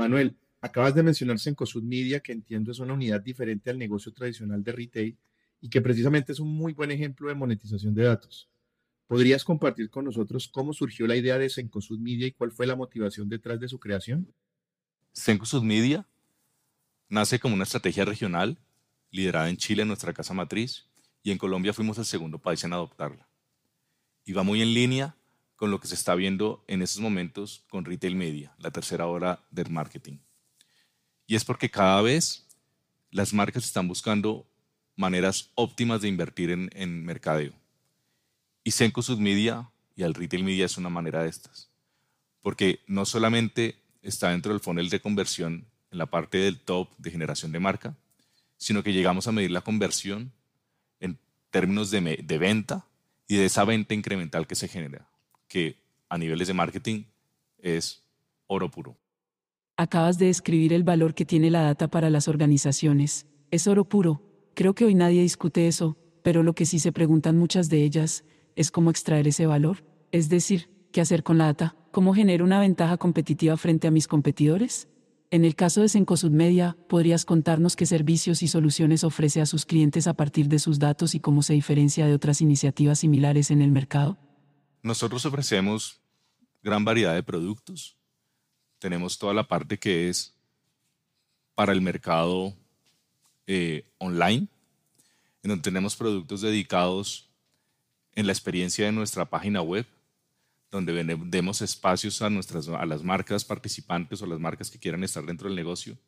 Manuel, 0.00 0.34
acabas 0.62 0.94
de 0.94 1.02
mencionar 1.02 1.38
Sencosud 1.38 1.82
Media, 1.82 2.20
que 2.20 2.32
entiendo 2.32 2.72
es 2.72 2.78
una 2.78 2.94
unidad 2.94 3.20
diferente 3.20 3.68
al 3.68 3.78
negocio 3.78 4.12
tradicional 4.12 4.64
de 4.64 4.72
retail 4.72 5.18
y 5.60 5.68
que 5.68 5.82
precisamente 5.82 6.32
es 6.32 6.40
un 6.40 6.48
muy 6.48 6.72
buen 6.72 6.90
ejemplo 6.90 7.28
de 7.28 7.34
monetización 7.34 7.94
de 7.94 8.04
datos. 8.04 8.48
¿Podrías 9.06 9.44
compartir 9.44 9.90
con 9.90 10.06
nosotros 10.06 10.48
cómo 10.48 10.72
surgió 10.72 11.06
la 11.06 11.16
idea 11.16 11.36
de 11.36 11.50
Sencosud 11.50 11.98
Media 11.98 12.26
y 12.26 12.32
cuál 12.32 12.50
fue 12.50 12.66
la 12.66 12.76
motivación 12.76 13.28
detrás 13.28 13.60
de 13.60 13.68
su 13.68 13.78
creación? 13.78 14.32
Sencosud 15.12 15.62
Media 15.62 16.06
nace 17.08 17.38
como 17.38 17.54
una 17.54 17.64
estrategia 17.64 18.04
regional 18.04 18.58
liderada 19.10 19.50
en 19.50 19.58
Chile, 19.58 19.84
nuestra 19.84 20.14
casa 20.14 20.32
matriz, 20.32 20.86
y 21.22 21.30
en 21.30 21.38
Colombia 21.38 21.74
fuimos 21.74 21.98
el 21.98 22.06
segundo 22.06 22.38
país 22.38 22.64
en 22.64 22.72
adoptarla 22.72 23.28
y 24.24 24.32
va 24.32 24.44
muy 24.44 24.62
en 24.62 24.72
línea 24.72 25.16
con 25.60 25.70
lo 25.70 25.78
que 25.78 25.88
se 25.88 25.94
está 25.94 26.14
viendo 26.14 26.64
en 26.68 26.80
estos 26.80 27.02
momentos 27.02 27.66
con 27.68 27.84
retail 27.84 28.16
media, 28.16 28.50
la 28.56 28.70
tercera 28.70 29.06
hora 29.06 29.44
del 29.50 29.68
marketing. 29.68 30.16
Y 31.26 31.34
es 31.34 31.44
porque 31.44 31.70
cada 31.70 32.00
vez 32.00 32.46
las 33.10 33.34
marcas 33.34 33.66
están 33.66 33.86
buscando 33.86 34.46
maneras 34.96 35.50
óptimas 35.56 36.00
de 36.00 36.08
invertir 36.08 36.48
en, 36.48 37.04
mercadeo. 37.04 37.52
Y 38.64 38.70
Sencosud 38.70 39.18
Media 39.18 39.70
y 39.94 40.02
el 40.02 40.14
retail 40.14 40.44
media 40.44 40.64
es 40.64 40.78
una 40.78 40.88
manera 40.88 41.24
de 41.24 41.28
estas. 41.28 41.68
Porque 42.40 42.80
no 42.86 43.04
solamente 43.04 43.76
está 44.00 44.30
dentro 44.30 44.54
del 44.54 44.62
funnel 44.62 44.88
de 44.88 45.00
conversión 45.00 45.66
en 45.90 45.98
la 45.98 46.06
parte 46.06 46.38
del 46.38 46.58
top 46.58 46.88
de 46.96 47.10
generación 47.10 47.52
de 47.52 47.60
marca, 47.60 47.94
sino 48.56 48.82
que 48.82 48.94
llegamos 48.94 49.26
a 49.26 49.32
medir 49.32 49.50
la 49.50 49.60
conversión 49.60 50.32
en 51.00 51.18
términos 51.50 51.90
de 51.90 52.38
venta 52.38 52.86
y 53.28 53.36
de 53.36 53.44
esa 53.44 53.66
venta 53.66 53.92
incremental 53.92 54.46
que 54.46 54.54
se 54.54 54.66
genera, 54.66 55.09
que 55.50 55.76
a 56.08 56.16
niveles 56.16 56.48
de 56.48 56.54
marketing 56.54 57.04
es 57.58 58.02
oro 58.46 58.70
puro. 58.70 58.96
Acabas 59.76 60.16
de 60.16 60.26
describir 60.26 60.72
el 60.72 60.84
valor 60.84 61.12
que 61.14 61.26
tiene 61.26 61.50
la 61.50 61.62
data 61.62 61.88
para 61.88 62.08
las 62.08 62.28
organizaciones. 62.28 63.26
Es 63.50 63.66
oro 63.66 63.84
puro. 63.84 64.22
Creo 64.54 64.74
que 64.74 64.84
hoy 64.84 64.94
nadie 64.94 65.22
discute 65.22 65.66
eso, 65.66 65.98
pero 66.22 66.42
lo 66.42 66.54
que 66.54 66.66
sí 66.66 66.78
se 66.78 66.92
preguntan 66.92 67.36
muchas 67.36 67.68
de 67.68 67.82
ellas 67.82 68.24
es 68.56 68.70
cómo 68.70 68.90
extraer 68.90 69.26
ese 69.26 69.46
valor. 69.46 69.84
Es 70.12 70.28
decir, 70.28 70.70
¿qué 70.92 71.00
hacer 71.00 71.22
con 71.22 71.38
la 71.38 71.46
data? 71.46 71.76
¿Cómo 71.90 72.14
genero 72.14 72.44
una 72.44 72.60
ventaja 72.60 72.96
competitiva 72.96 73.56
frente 73.56 73.88
a 73.88 73.90
mis 73.90 74.06
competidores? 74.06 74.88
En 75.32 75.44
el 75.44 75.54
caso 75.54 75.80
de 75.80 75.88
Sencosud 75.88 76.30
Media, 76.30 76.76
¿podrías 76.88 77.24
contarnos 77.24 77.76
qué 77.76 77.86
servicios 77.86 78.42
y 78.42 78.48
soluciones 78.48 79.02
ofrece 79.02 79.40
a 79.40 79.46
sus 79.46 79.64
clientes 79.64 80.06
a 80.06 80.14
partir 80.14 80.48
de 80.48 80.58
sus 80.58 80.78
datos 80.78 81.14
y 81.14 81.20
cómo 81.20 81.42
se 81.42 81.54
diferencia 81.54 82.06
de 82.06 82.14
otras 82.14 82.40
iniciativas 82.40 83.00
similares 83.00 83.50
en 83.50 83.62
el 83.62 83.70
mercado? 83.70 84.18
Nosotros 84.82 85.26
ofrecemos 85.26 86.00
gran 86.62 86.84
variedad 86.84 87.14
de 87.14 87.22
productos. 87.22 87.96
Tenemos 88.78 89.18
toda 89.18 89.34
la 89.34 89.46
parte 89.46 89.78
que 89.78 90.08
es 90.08 90.34
para 91.54 91.72
el 91.72 91.82
mercado 91.82 92.54
eh, 93.46 93.84
online, 93.98 94.48
en 95.42 95.48
donde 95.48 95.62
tenemos 95.62 95.96
productos 95.96 96.40
dedicados 96.40 97.28
en 98.14 98.26
la 98.26 98.32
experiencia 98.32 98.86
de 98.86 98.92
nuestra 98.92 99.26
página 99.26 99.60
web, 99.60 99.86
donde 100.70 101.04
demos 101.26 101.60
espacios 101.60 102.22
a, 102.22 102.30
nuestras, 102.30 102.68
a 102.68 102.86
las 102.86 103.02
marcas 103.02 103.44
participantes 103.44 104.22
o 104.22 104.26
las 104.26 104.38
marcas 104.38 104.70
que 104.70 104.78
quieran 104.78 105.04
estar 105.04 105.24
dentro 105.24 105.48
del 105.48 105.56
negocio, 105.56 105.98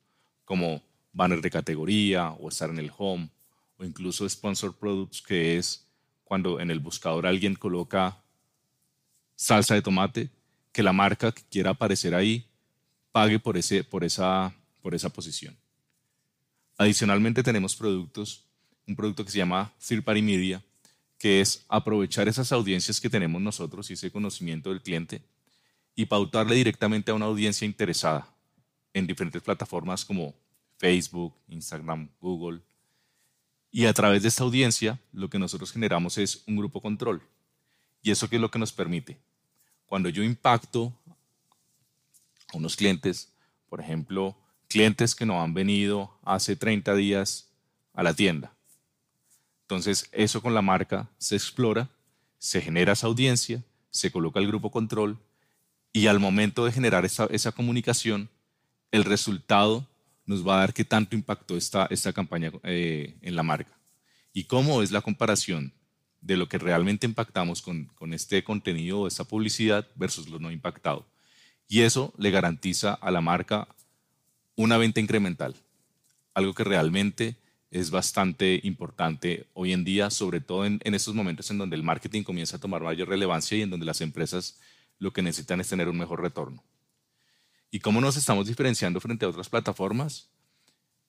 como 0.45 0.83
banner 1.13 1.43
de 1.43 1.51
categoría 1.51 2.31
o 2.31 2.49
estar 2.49 2.71
en 2.71 2.79
el 2.79 2.91
home 2.97 3.29
o 3.77 3.85
incluso 3.85 4.29
sponsor 4.29 4.75
products 4.75 5.21
que 5.21 5.59
es 5.59 5.87
cuando 6.25 6.61
en 6.61 6.71
el 6.71 6.81
buscador 6.81 7.27
alguien 7.27 7.55
coloca 7.55 8.22
salsa 9.43 9.75
de 9.75 9.83
tomate, 9.83 10.31
que 10.71 10.85
la 10.85 10.93
marca 10.93 11.33
que 11.33 11.43
quiera 11.51 11.71
aparecer 11.71 12.15
ahí 12.15 12.47
pague 13.11 13.41
por, 13.41 13.57
ese, 13.57 13.83
por, 13.83 14.05
esa, 14.05 14.55
por 14.81 14.95
esa 14.95 15.11
posición. 15.11 15.57
Adicionalmente 16.79 17.43
tenemos 17.43 17.75
productos, 17.75 18.45
un 18.87 18.95
producto 18.95 19.25
que 19.25 19.33
se 19.33 19.39
llama 19.39 19.73
Third 19.85 20.05
Party 20.05 20.23
Media, 20.23 20.63
que 21.19 21.41
es 21.41 21.65
aprovechar 21.69 22.29
esas 22.29 22.53
audiencias 22.53 23.01
que 23.01 23.11
tenemos 23.11 23.43
nosotros 23.43 23.91
y 23.91 23.95
ese 23.95 24.13
conocimiento 24.13 24.71
del 24.71 24.81
cliente 24.81 25.23
y 25.97 26.07
pautarle 26.07 26.55
directamente 26.55 27.11
a 27.11 27.15
una 27.15 27.27
audiencia 27.27 27.67
interesada 27.67 28.29
en 28.95 29.09
diferentes 29.09 29.43
plataformas 29.43 30.05
como 30.05 30.35
Facebook, 30.79 31.35
Instagram, 31.49 32.09
Google. 32.21 32.61
Y 33.73 33.87
a 33.87 33.93
través 33.93 34.23
de 34.23 34.29
esta 34.29 34.45
audiencia 34.45 35.01
lo 35.13 35.29
que 35.29 35.41
nosotros 35.41 35.73
generamos 35.73 36.17
es 36.17 36.45
un 36.47 36.57
grupo 36.57 36.81
control. 36.81 37.23
¿Y 38.03 38.13
eso 38.13 38.29
qué 38.29 38.37
es 38.37 38.43
lo 38.43 38.51
que 38.51 38.61
nos 38.61 38.73
permite? 38.73 39.19
Cuando 39.93 40.09
yo 40.09 40.23
impacto 40.23 40.91
a 42.51 42.57
unos 42.57 42.77
clientes, 42.77 43.31
por 43.69 43.79
ejemplo, 43.79 44.35
clientes 44.67 45.15
que 45.15 45.27
no 45.27 45.43
han 45.43 45.53
venido 45.53 46.19
hace 46.23 46.57
30 46.57 46.95
días 46.95 47.51
a 47.93 48.03
la 48.03 48.15
tienda, 48.15 48.55
entonces, 49.61 50.09
eso 50.13 50.41
con 50.41 50.55
la 50.55 50.63
marca 50.63 51.11
se 51.19 51.37
explora, 51.37 51.91
se 52.39 52.63
genera 52.63 52.95
esa 52.95 53.07
audiencia, 53.07 53.63
se 53.91 54.11
coloca 54.11 54.41
el 54.41 54.47
grupo 54.47 54.71
control 54.71 55.19
y 55.93 56.07
al 56.07 56.21
momento 56.21 56.65
de 56.65 56.73
generar 56.73 57.05
esa, 57.05 57.27
esa 57.27 57.53
comunicación, 57.53 58.31
el 58.93 59.05
resultado 59.05 59.87
nos 60.25 60.49
va 60.49 60.55
a 60.55 60.61
dar 60.61 60.73
qué 60.73 60.87
tanto 60.87 61.17
impactó 61.17 61.55
esta, 61.55 61.87
esta 61.91 62.15
campaña 62.15 62.51
eh, 62.63 63.19
en 63.21 63.37
la 63.37 63.43
marca. 63.43 63.77
Y 64.33 64.45
cómo 64.45 64.81
es 64.81 64.91
la 64.91 65.03
comparación 65.03 65.75
de 66.23 66.37
lo 66.37 66.49
que 66.49 66.59
realmente 66.59 67.07
impactamos 67.07 67.61
con, 67.61 67.87
con 67.97 68.15
este 68.15 68.43
contenido 68.43 69.01
o 69.01 69.07
esta 69.07 69.25
publicidad 69.25 69.87
versus 69.97 70.29
lo 70.29 70.39
no 70.39 70.51
impactado. 70.51 71.05
Y 71.69 71.83
eso 71.83 72.15
le 72.17 72.31
garantiza 72.31 72.95
a 72.95 73.11
la 73.11 73.21
marca 73.21 73.69
una 74.57 74.79
venta 74.79 75.01
incremental, 75.01 75.55
algo 76.35 76.55
que 76.55 76.65
realmente 76.65 77.37
es 77.73 77.91
bastante 77.91 78.61
importante 78.65 79.47
hoy 79.55 79.73
en 79.73 79.83
día, 79.83 80.11
sobre 80.11 80.41
todo 80.41 80.67
en, 80.67 80.81
estos 80.85 81.15
momentos 81.15 81.51
en 81.51 81.59
donde 81.59 81.75
el 81.75 81.83
marketing 81.83 82.23
comienza 82.23 82.57
a 82.57 82.61
tomar 82.61 82.83
mayor 82.83 83.09
relevancia 83.09 83.57
y 83.57 83.63
en 83.63 83.71
donde 83.71 83.87
las 83.87 84.03
empresas 84.03 84.61
lo 84.99 85.13
que 85.13 85.23
necesitan 85.23 85.61
es 85.61 85.69
tener 85.69 85.89
un 85.89 85.97
mejor 85.97 86.21
retorno. 86.21 86.63
¿Y 87.71 87.81
cómo 87.81 88.03
nos 88.03 88.19
estamos 88.19 88.47
diferenciando 88.47 89.01
frente 89.01 89.25
a 89.25 89.31
otras 89.31 89.49
plataformas? 89.49 90.29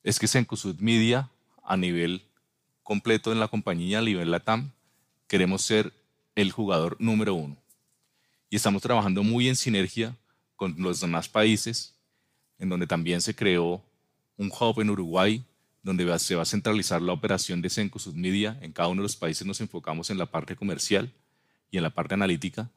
Es 0.03 0.19
que 0.19 0.27
Sencosud 0.27 0.79
Media, 0.79 1.29
a 1.65 1.75
nivel 1.75 2.23
completo 2.81 3.33
en 3.33 3.41
la 3.41 3.49
compañía, 3.49 3.99
a 3.99 4.01
nivel 4.01 4.31
LATAM, 4.31 4.71
queremos 5.33 5.63
ser 5.63 5.91
el 6.35 6.51
jugador 6.51 6.95
número 6.99 7.33
uno. 7.33 7.57
Y 8.51 8.55
estamos 8.55 8.83
trabajando 8.83 9.23
muy 9.23 9.49
en 9.49 9.55
sinergia 9.55 10.15
con 10.55 10.75
los 10.77 11.01
demás 11.01 11.27
países, 11.27 11.95
en 12.59 12.69
donde 12.69 12.85
también 12.85 13.19
se 13.19 13.33
creó 13.33 13.83
un 14.37 14.51
hub 14.51 14.79
en 14.79 14.91
Uruguay 14.91 15.43
donde 15.81 16.19
se 16.19 16.35
va 16.35 16.43
a 16.43 16.45
centralizar 16.45 17.01
la 17.01 17.13
operación 17.13 17.63
de 17.63 17.71
Sencosud 17.71 18.13
Media. 18.13 18.59
En 18.61 18.73
cada 18.73 18.89
uno 18.89 19.01
de 19.01 19.07
los 19.07 19.15
países 19.15 19.47
nos 19.47 19.59
enfocamos 19.59 20.11
en 20.11 20.19
la 20.19 20.27
parte 20.27 20.55
comercial 20.55 21.11
y 21.71 21.77
en 21.77 21.83
la 21.83 21.89
parte 21.89 22.13
analítica, 22.13 22.69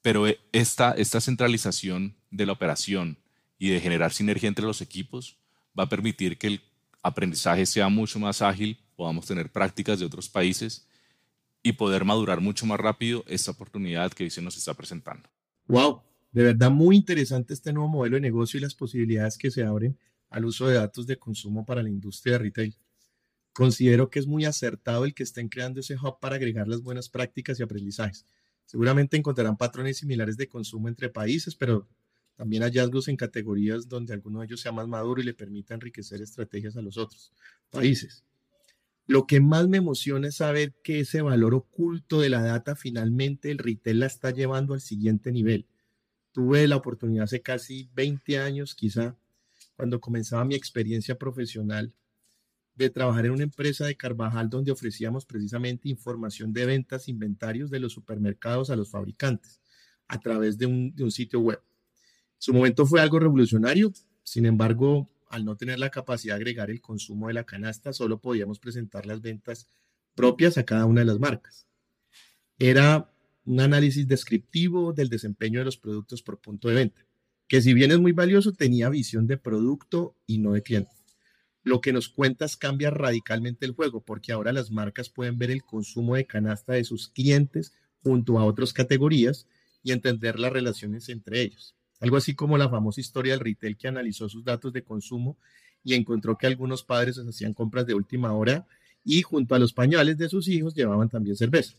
pero 0.00 0.26
eh, 0.26 0.40
esta 0.52 0.96
centralización 1.20 2.14
de 2.30 2.46
la 2.46 2.52
operación 2.52 3.18
y 3.58 3.68
de 3.68 3.80
generar 3.80 4.14
sinergia 4.14 4.48
entre 4.48 4.64
los 4.64 4.80
equipos 4.80 5.36
va 5.78 5.84
a 5.84 5.90
permitir 5.90 6.38
que 6.38 6.46
el 6.46 6.62
aprendizaje 7.02 7.66
sea 7.66 7.90
mucho 7.90 8.18
más 8.18 8.40
ágil, 8.40 8.78
podamos 8.96 9.26
tener 9.26 9.52
prácticas 9.52 10.00
de 10.00 10.06
otros 10.06 10.30
países 10.30 10.86
y 11.62 11.72
poder 11.72 12.04
madurar 12.04 12.40
mucho 12.40 12.66
más 12.66 12.80
rápido 12.80 13.24
esta 13.26 13.52
oportunidad 13.52 14.12
que 14.12 14.28
se 14.30 14.42
nos 14.42 14.56
está 14.56 14.74
presentando. 14.74 15.28
Wow, 15.66 16.02
de 16.32 16.44
verdad 16.44 16.70
muy 16.70 16.96
interesante 16.96 17.54
este 17.54 17.72
nuevo 17.72 17.88
modelo 17.88 18.16
de 18.16 18.22
negocio 18.22 18.58
y 18.58 18.62
las 18.62 18.74
posibilidades 18.74 19.38
que 19.38 19.50
se 19.50 19.64
abren 19.64 19.98
al 20.30 20.44
uso 20.44 20.66
de 20.66 20.74
datos 20.74 21.06
de 21.06 21.18
consumo 21.18 21.64
para 21.64 21.82
la 21.82 21.90
industria 21.90 22.34
de 22.34 22.38
retail. 22.38 22.76
Considero 23.52 24.08
que 24.08 24.18
es 24.18 24.26
muy 24.26 24.46
acertado 24.46 25.04
el 25.04 25.14
que 25.14 25.22
estén 25.22 25.48
creando 25.48 25.80
ese 25.80 25.94
hub 25.94 26.18
para 26.20 26.36
agregar 26.36 26.66
las 26.68 26.80
buenas 26.80 27.08
prácticas 27.08 27.60
y 27.60 27.62
aprendizajes. 27.62 28.26
Seguramente 28.64 29.16
encontrarán 29.16 29.58
patrones 29.58 29.98
similares 29.98 30.38
de 30.38 30.48
consumo 30.48 30.88
entre 30.88 31.10
países, 31.10 31.54
pero 31.54 31.86
también 32.34 32.62
hallazgos 32.62 33.08
en 33.08 33.16
categorías 33.16 33.88
donde 33.88 34.14
alguno 34.14 34.40
de 34.40 34.46
ellos 34.46 34.60
sea 34.62 34.72
más 34.72 34.88
maduro 34.88 35.20
y 35.20 35.24
le 35.24 35.34
permita 35.34 35.74
enriquecer 35.74 36.22
estrategias 36.22 36.76
a 36.76 36.82
los 36.82 36.96
otros 36.96 37.30
países. 37.70 38.24
Lo 39.06 39.26
que 39.26 39.40
más 39.40 39.68
me 39.68 39.78
emociona 39.78 40.28
es 40.28 40.36
saber 40.36 40.74
que 40.82 41.00
ese 41.00 41.22
valor 41.22 41.54
oculto 41.54 42.20
de 42.20 42.28
la 42.28 42.42
data 42.42 42.76
finalmente 42.76 43.50
el 43.50 43.58
retail 43.58 44.00
la 44.00 44.06
está 44.06 44.30
llevando 44.30 44.74
al 44.74 44.80
siguiente 44.80 45.32
nivel. 45.32 45.66
Tuve 46.30 46.66
la 46.68 46.76
oportunidad 46.76 47.24
hace 47.24 47.42
casi 47.42 47.90
20 47.94 48.38
años, 48.38 48.74
quizá, 48.74 49.16
cuando 49.76 50.00
comenzaba 50.00 50.44
mi 50.44 50.54
experiencia 50.54 51.18
profesional 51.18 51.92
de 52.74 52.90
trabajar 52.90 53.26
en 53.26 53.32
una 53.32 53.42
empresa 53.42 53.84
de 53.84 53.96
Carvajal 53.96 54.48
donde 54.48 54.72
ofrecíamos 54.72 55.26
precisamente 55.26 55.88
información 55.88 56.52
de 56.52 56.64
ventas, 56.64 57.08
inventarios 57.08 57.70
de 57.70 57.80
los 57.80 57.92
supermercados 57.92 58.70
a 58.70 58.76
los 58.76 58.90
fabricantes 58.90 59.60
a 60.08 60.18
través 60.20 60.56
de 60.56 60.66
un, 60.66 60.94
de 60.94 61.04
un 61.04 61.10
sitio 61.10 61.40
web. 61.40 61.60
su 62.38 62.52
momento 62.54 62.86
fue 62.86 63.00
algo 63.00 63.18
revolucionario, 63.18 63.92
sin 64.22 64.46
embargo, 64.46 65.08
al 65.32 65.44
no 65.44 65.56
tener 65.56 65.80
la 65.80 65.90
capacidad 65.90 66.36
de 66.36 66.42
agregar 66.42 66.70
el 66.70 66.80
consumo 66.80 67.26
de 67.26 67.34
la 67.34 67.44
canasta, 67.44 67.92
solo 67.92 68.20
podíamos 68.20 68.60
presentar 68.60 69.06
las 69.06 69.20
ventas 69.20 69.66
propias 70.14 70.58
a 70.58 70.64
cada 70.64 70.86
una 70.86 71.00
de 71.00 71.06
las 71.06 71.18
marcas. 71.18 71.66
Era 72.58 73.12
un 73.44 73.60
análisis 73.60 74.06
descriptivo 74.06 74.92
del 74.92 75.08
desempeño 75.08 75.58
de 75.58 75.64
los 75.64 75.76
productos 75.76 76.22
por 76.22 76.40
punto 76.40 76.68
de 76.68 76.74
venta 76.76 77.04
que 77.52 77.60
si 77.60 77.74
bien 77.74 77.90
es 77.90 77.98
muy 77.98 78.12
valioso, 78.12 78.54
tenía 78.54 78.88
visión 78.88 79.26
de 79.26 79.36
producto 79.36 80.16
y 80.26 80.38
no 80.38 80.52
de 80.52 80.62
cliente. 80.62 80.90
Lo 81.62 81.82
que 81.82 81.92
nos 81.92 82.08
cuentas 82.08 82.56
cambia 82.56 82.88
radicalmente 82.88 83.66
el 83.66 83.72
juego, 83.72 84.00
porque 84.02 84.32
ahora 84.32 84.54
las 84.54 84.70
marcas 84.70 85.10
pueden 85.10 85.36
ver 85.36 85.50
el 85.50 85.62
consumo 85.62 86.14
de 86.14 86.26
canasta 86.26 86.72
de 86.72 86.84
sus 86.84 87.10
clientes 87.10 87.74
junto 88.02 88.38
a 88.38 88.46
otras 88.46 88.72
categorías 88.72 89.46
y 89.82 89.92
entender 89.92 90.38
las 90.38 90.50
relaciones 90.50 91.10
entre 91.10 91.42
ellos. 91.42 91.76
Algo 92.02 92.16
así 92.16 92.34
como 92.34 92.58
la 92.58 92.68
famosa 92.68 93.00
historia 93.00 93.34
del 93.34 93.40
retail 93.40 93.76
que 93.76 93.86
analizó 93.86 94.28
sus 94.28 94.44
datos 94.44 94.72
de 94.72 94.82
consumo 94.82 95.38
y 95.84 95.94
encontró 95.94 96.36
que 96.36 96.48
algunos 96.48 96.82
padres 96.82 97.16
hacían 97.16 97.54
compras 97.54 97.86
de 97.86 97.94
última 97.94 98.32
hora 98.32 98.66
y 99.04 99.22
junto 99.22 99.54
a 99.54 99.60
los 99.60 99.72
pañales 99.72 100.18
de 100.18 100.28
sus 100.28 100.48
hijos 100.48 100.74
llevaban 100.74 101.08
también 101.08 101.36
cerveza. 101.36 101.76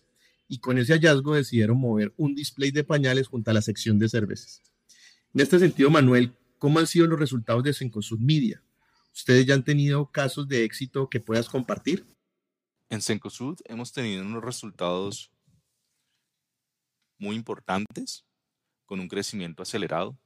Y 0.48 0.60
con 0.60 0.78
ese 0.78 0.94
hallazgo 0.94 1.36
decidieron 1.36 1.78
mover 1.78 2.14
un 2.16 2.36
display 2.36 2.72
de 2.72 2.86
pañales 2.86 3.28
junto 3.28 3.52
a 3.52 3.54
la 3.54 3.62
sección 3.62 4.00
de 4.00 4.08
cervezas. 4.08 4.62
En 5.34 5.42
este 5.42 5.60
sentido, 5.60 5.90
Manuel, 5.90 6.32
¿cómo 6.58 6.80
han 6.80 6.88
sido 6.88 7.06
los 7.06 7.20
resultados 7.20 7.62
de 7.66 7.74
Sencosud 7.74 8.20
Media? 8.20 8.64
¿Ustedes 9.14 9.46
ya 9.46 9.56
han 9.56 9.66
tenido 9.66 10.10
casos 10.10 10.48
de 10.48 10.64
éxito 10.64 11.10
que 11.10 11.20
puedas 11.20 11.50
compartir? 11.50 12.08
En 12.90 13.02
Sencosud 13.02 13.60
hemos 13.66 13.92
tenido 13.92 14.22
unos 14.22 14.42
resultados 14.42 15.34
muy 17.18 17.36
importantes, 17.36 18.26
con 18.86 19.00
un 19.00 19.08
crecimiento 19.08 19.64
acelerado. 19.64 20.18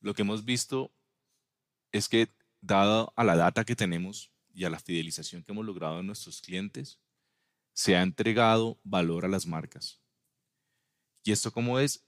Lo 0.00 0.14
que 0.14 0.22
hemos 0.22 0.44
visto 0.44 0.92
es 1.92 2.08
que, 2.08 2.28
dado 2.60 3.12
a 3.16 3.24
la 3.24 3.36
data 3.36 3.64
que 3.64 3.76
tenemos 3.76 4.30
y 4.52 4.64
a 4.64 4.70
la 4.70 4.78
fidelización 4.78 5.42
que 5.42 5.52
hemos 5.52 5.66
logrado 5.66 6.00
en 6.00 6.06
nuestros 6.06 6.40
clientes, 6.40 6.98
se 7.72 7.96
ha 7.96 8.02
entregado 8.02 8.78
valor 8.84 9.24
a 9.24 9.28
las 9.28 9.46
marcas. 9.46 10.00
¿Y 11.22 11.32
esto 11.32 11.50
cómo 11.50 11.78
es? 11.78 12.04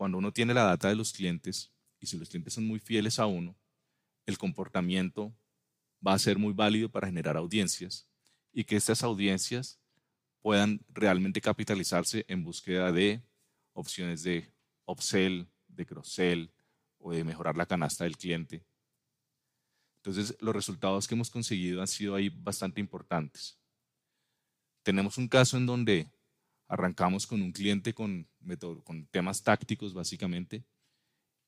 cuando 0.00 0.16
uno 0.16 0.32
tiene 0.32 0.54
la 0.54 0.62
data 0.62 0.88
de 0.88 0.94
los 0.96 1.12
clientes 1.12 1.74
y 2.00 2.06
si 2.06 2.16
los 2.16 2.30
clientes 2.30 2.54
son 2.54 2.66
muy 2.66 2.78
fieles 2.78 3.18
a 3.18 3.26
uno, 3.26 3.54
el 4.24 4.38
comportamiento 4.38 5.36
va 6.04 6.14
a 6.14 6.18
ser 6.18 6.38
muy 6.38 6.54
válido 6.54 6.90
para 6.90 7.06
generar 7.06 7.36
audiencias 7.36 8.08
y 8.50 8.64
que 8.64 8.76
estas 8.76 9.02
audiencias 9.02 9.78
puedan 10.40 10.80
realmente 10.88 11.42
capitalizarse 11.42 12.24
en 12.28 12.44
búsqueda 12.44 12.92
de 12.92 13.22
opciones 13.80 14.22
de 14.22 14.52
upsell, 14.86 15.46
de 15.68 15.86
cross-sell 15.86 16.52
o 16.98 17.12
de 17.12 17.24
mejorar 17.24 17.56
la 17.56 17.66
canasta 17.66 18.04
del 18.04 18.16
cliente. 18.16 18.64
Entonces, 19.96 20.36
los 20.40 20.54
resultados 20.54 21.06
que 21.06 21.14
hemos 21.14 21.30
conseguido 21.30 21.80
han 21.80 21.88
sido 21.88 22.14
ahí 22.14 22.28
bastante 22.28 22.80
importantes. 22.80 23.58
Tenemos 24.82 25.18
un 25.18 25.28
caso 25.28 25.56
en 25.56 25.66
donde 25.66 26.10
Arrancamos 26.70 27.26
con 27.26 27.42
un 27.42 27.50
cliente 27.50 27.92
con, 27.94 28.28
con 28.84 29.04
temas 29.06 29.42
tácticos 29.42 29.92
básicamente 29.92 30.64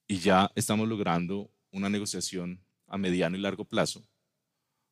y 0.09 0.19
ya 0.19 0.51
estamos 0.57 0.89
logrando 0.89 1.49
una 1.71 1.89
negociación 1.89 2.61
a 2.89 2.99
mediano 2.99 3.37
y 3.37 3.41
largo 3.41 3.65
plazo, 3.65 4.05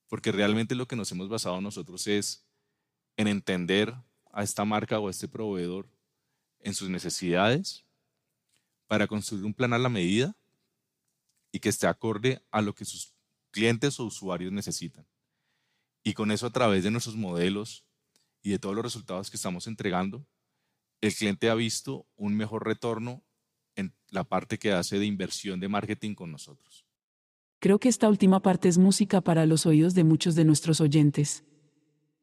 porque 0.07 0.31
realmente 0.31 0.77
lo 0.77 0.87
que 0.87 0.95
nos 0.95 1.11
hemos 1.11 1.29
basado 1.29 1.61
nosotros 1.61 2.07
es 2.07 2.47
en 3.17 3.27
entender 3.27 3.93
a 4.31 4.45
esta 4.45 4.65
marca 4.65 5.01
o 5.01 5.09
a 5.09 5.11
este 5.11 5.27
proveedor 5.27 5.89
en 6.61 6.75
sus 6.75 6.89
necesidades 6.89 7.85
para 8.87 9.07
construir 9.07 9.45
un 9.45 9.55
plan 9.55 9.73
a 9.73 9.79
la 9.79 9.89
medida 9.89 10.37
y 11.53 11.61
que 11.61 11.69
esté 11.69 11.87
acorde 11.87 12.43
a 12.51 12.63
lo 12.63 12.75
que 12.75 12.85
sus 12.85 13.15
clientes 13.51 13.99
o 14.01 14.05
usuarios 14.05 14.53
necesitan. 14.53 15.07
Y 16.03 16.15
con 16.15 16.31
eso 16.31 16.47
a 16.47 16.51
través 16.51 16.85
de 16.85 16.91
nuestros 16.91 17.17
modelos 17.17 17.85
y 18.43 18.51
de 18.51 18.59
todos 18.59 18.75
los 18.75 18.85
resultados 18.85 19.31
que 19.31 19.37
estamos 19.37 19.67
entregando, 19.67 20.27
el 21.01 21.15
cliente 21.15 21.51
ha 21.51 21.55
visto 21.55 22.07
un 22.17 22.37
mejor 22.37 22.67
retorno 22.67 23.23
en 23.77 23.95
la 24.09 24.25
parte 24.25 24.59
que 24.59 24.73
hace 24.73 24.99
de 24.99 25.07
inversión 25.07 25.61
de 25.61 25.69
marketing 25.69 26.15
con 26.15 26.31
nosotros. 26.31 26.85
Creo 27.59 27.79
que 27.79 27.89
esta 27.89 28.09
última 28.09 28.41
parte 28.41 28.69
es 28.69 28.79
música 28.79 29.21
para 29.21 29.47
los 29.47 29.67
oídos 29.67 29.95
de 29.95 30.05
muchos 30.05 30.35
de 30.35 30.45
nuestros 30.45 30.81
oyentes. 30.81 31.45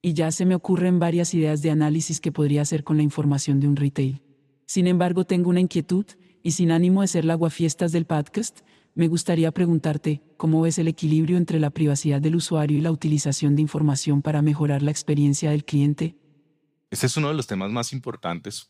Y 0.01 0.13
ya 0.13 0.31
se 0.31 0.45
me 0.45 0.55
ocurren 0.55 0.99
varias 0.99 1.33
ideas 1.33 1.61
de 1.61 1.71
análisis 1.71 2.19
que 2.19 2.31
podría 2.31 2.61
hacer 2.61 2.83
con 2.83 2.97
la 2.97 3.03
información 3.03 3.59
de 3.59 3.67
un 3.67 3.75
retail. 3.75 4.26
Sin 4.67 4.85
embargo, 4.85 5.23
tengo 5.23 5.49
una 5.49 5.61
inquietud, 5.61 6.05
y 6.43 6.51
sin 6.51 6.71
ánimo 6.71 7.01
de 7.01 7.07
ser 7.07 7.23
la 7.23 7.35
guafiestas 7.35 7.93
del 7.93 8.05
podcast, 8.05 8.59
me 8.95 9.07
gustaría 9.07 9.51
preguntarte, 9.51 10.21
¿cómo 10.35 10.61
ves 10.61 10.77
el 10.77 10.89
equilibrio 10.89 11.37
entre 11.37 11.59
la 11.59 11.69
privacidad 11.69 12.21
del 12.21 12.35
usuario 12.35 12.77
y 12.77 12.81
la 12.81 12.91
utilización 12.91 13.55
de 13.55 13.61
información 13.61 14.21
para 14.21 14.41
mejorar 14.41 14.81
la 14.81 14.91
experiencia 14.91 15.51
del 15.51 15.63
cliente? 15.63 16.17
Este 16.91 17.05
es 17.05 17.15
uno 17.15 17.29
de 17.29 17.35
los 17.35 17.47
temas 17.47 17.71
más 17.71 17.93
importantes 17.93 18.69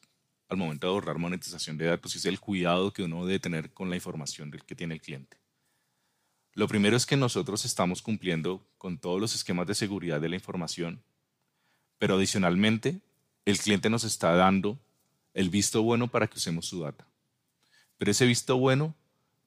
al 0.50 0.58
momento 0.58 0.86
de 0.86 0.94
ahorrar 0.94 1.18
monetización 1.18 1.77
de 1.77 1.86
datos 1.86 2.13
y 2.13 2.20
es 2.20 2.25
el 2.25 2.39
cuidado 2.39 2.94
que 2.94 3.04
uno 3.04 3.25
debe 3.25 3.39
tener 3.39 3.74
con 3.74 3.89
la 3.89 3.96
información 3.96 4.51
que 4.51 4.75
tiene 4.75 4.94
el 4.94 5.01
cliente. 5.01 5.38
Lo 6.54 6.68
primero 6.68 6.96
es 6.96 7.08
que 7.08 7.18
nosotros 7.18 7.66
estamos 7.66 8.04
cumpliendo 8.04 8.68
con 8.77 9.00
todos 9.00 9.20
los 9.20 9.34
esquemas 9.34 9.66
de 9.66 9.75
seguridad 9.75 10.22
de 10.22 10.30
la 10.30 10.36
información, 10.36 11.04
pero 11.98 12.16
adicionalmente 12.16 13.01
el 13.46 13.58
cliente 13.58 13.89
nos 13.89 14.04
está 14.04 14.34
dando 14.36 14.80
el 15.38 15.51
visto 15.51 15.84
bueno 15.84 16.08
para 16.08 16.25
que 16.25 16.38
usemos 16.38 16.65
su 16.65 16.82
data. 16.82 17.08
Pero 18.00 18.10
ese 18.10 18.25
visto 18.25 18.58
bueno 18.58 18.96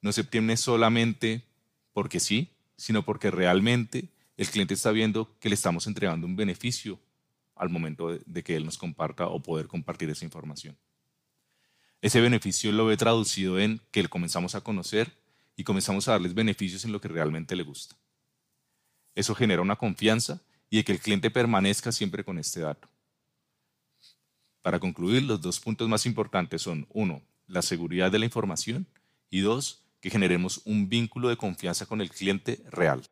no 0.00 0.12
se 0.12 0.20
obtiene 0.20 0.56
solamente 0.56 1.42
porque 1.92 2.20
sí, 2.20 2.48
sino 2.76 3.04
porque 3.04 3.32
realmente 3.32 4.08
el 4.36 4.48
cliente 4.48 4.74
está 4.74 4.92
viendo 4.92 5.36
que 5.40 5.48
le 5.48 5.56
estamos 5.56 5.88
entregando 5.88 6.28
un 6.28 6.36
beneficio 6.36 7.00
al 7.56 7.70
momento 7.70 8.16
de, 8.24 8.42
que 8.44 8.54
él 8.54 8.64
nos 8.64 8.78
comparta 8.78 9.26
o 9.26 9.42
poder 9.42 9.66
compartir 9.66 10.08
esa 10.10 10.24
información. 10.24 10.78
Ese 12.00 12.20
beneficio 12.20 12.70
lo 12.70 12.86
ve 12.86 12.96
traducido 12.96 13.58
en 13.58 13.80
que 13.90 14.04
le 14.04 14.08
comenzamos 14.08 14.54
a 14.54 14.60
conocer 14.60 15.12
y 15.56 15.64
comenzamos 15.64 16.06
a 16.06 16.12
darles 16.12 16.34
beneficios 16.34 16.84
en 16.84 16.92
lo 16.92 17.00
que 17.00 17.08
realmente 17.08 17.56
le 17.56 17.64
gusta. 17.64 17.96
Eso 19.16 19.34
genera 19.34 19.60
una 19.60 19.74
confianza 19.74 20.40
y 20.70 20.76
de 20.76 20.84
que 20.84 20.92
el 20.92 21.00
cliente 21.00 21.32
permanezca 21.32 21.90
siempre 21.90 22.22
con 22.22 22.38
este 22.38 22.60
dato. 22.60 22.88
Para 24.62 24.78
concluir, 24.78 25.22
los 25.22 25.40
dos 25.40 25.58
puntos 25.60 25.88
más 25.88 26.04
importantes 26.06 26.62
son, 26.62 26.86
uno, 26.90 27.22
la 27.46 27.62
seguridad 27.62 28.12
de 28.12 28.18
la 28.18 28.26
información 28.26 28.86
y 29.30 29.40
dos, 29.40 29.82
que 30.00 30.10
generemos 30.10 30.62
un 30.64 30.88
vínculo 30.88 31.28
de 31.28 31.36
confianza 31.36 31.86
con 31.86 32.00
el 32.00 32.10
cliente 32.10 32.62
real. 32.70 33.02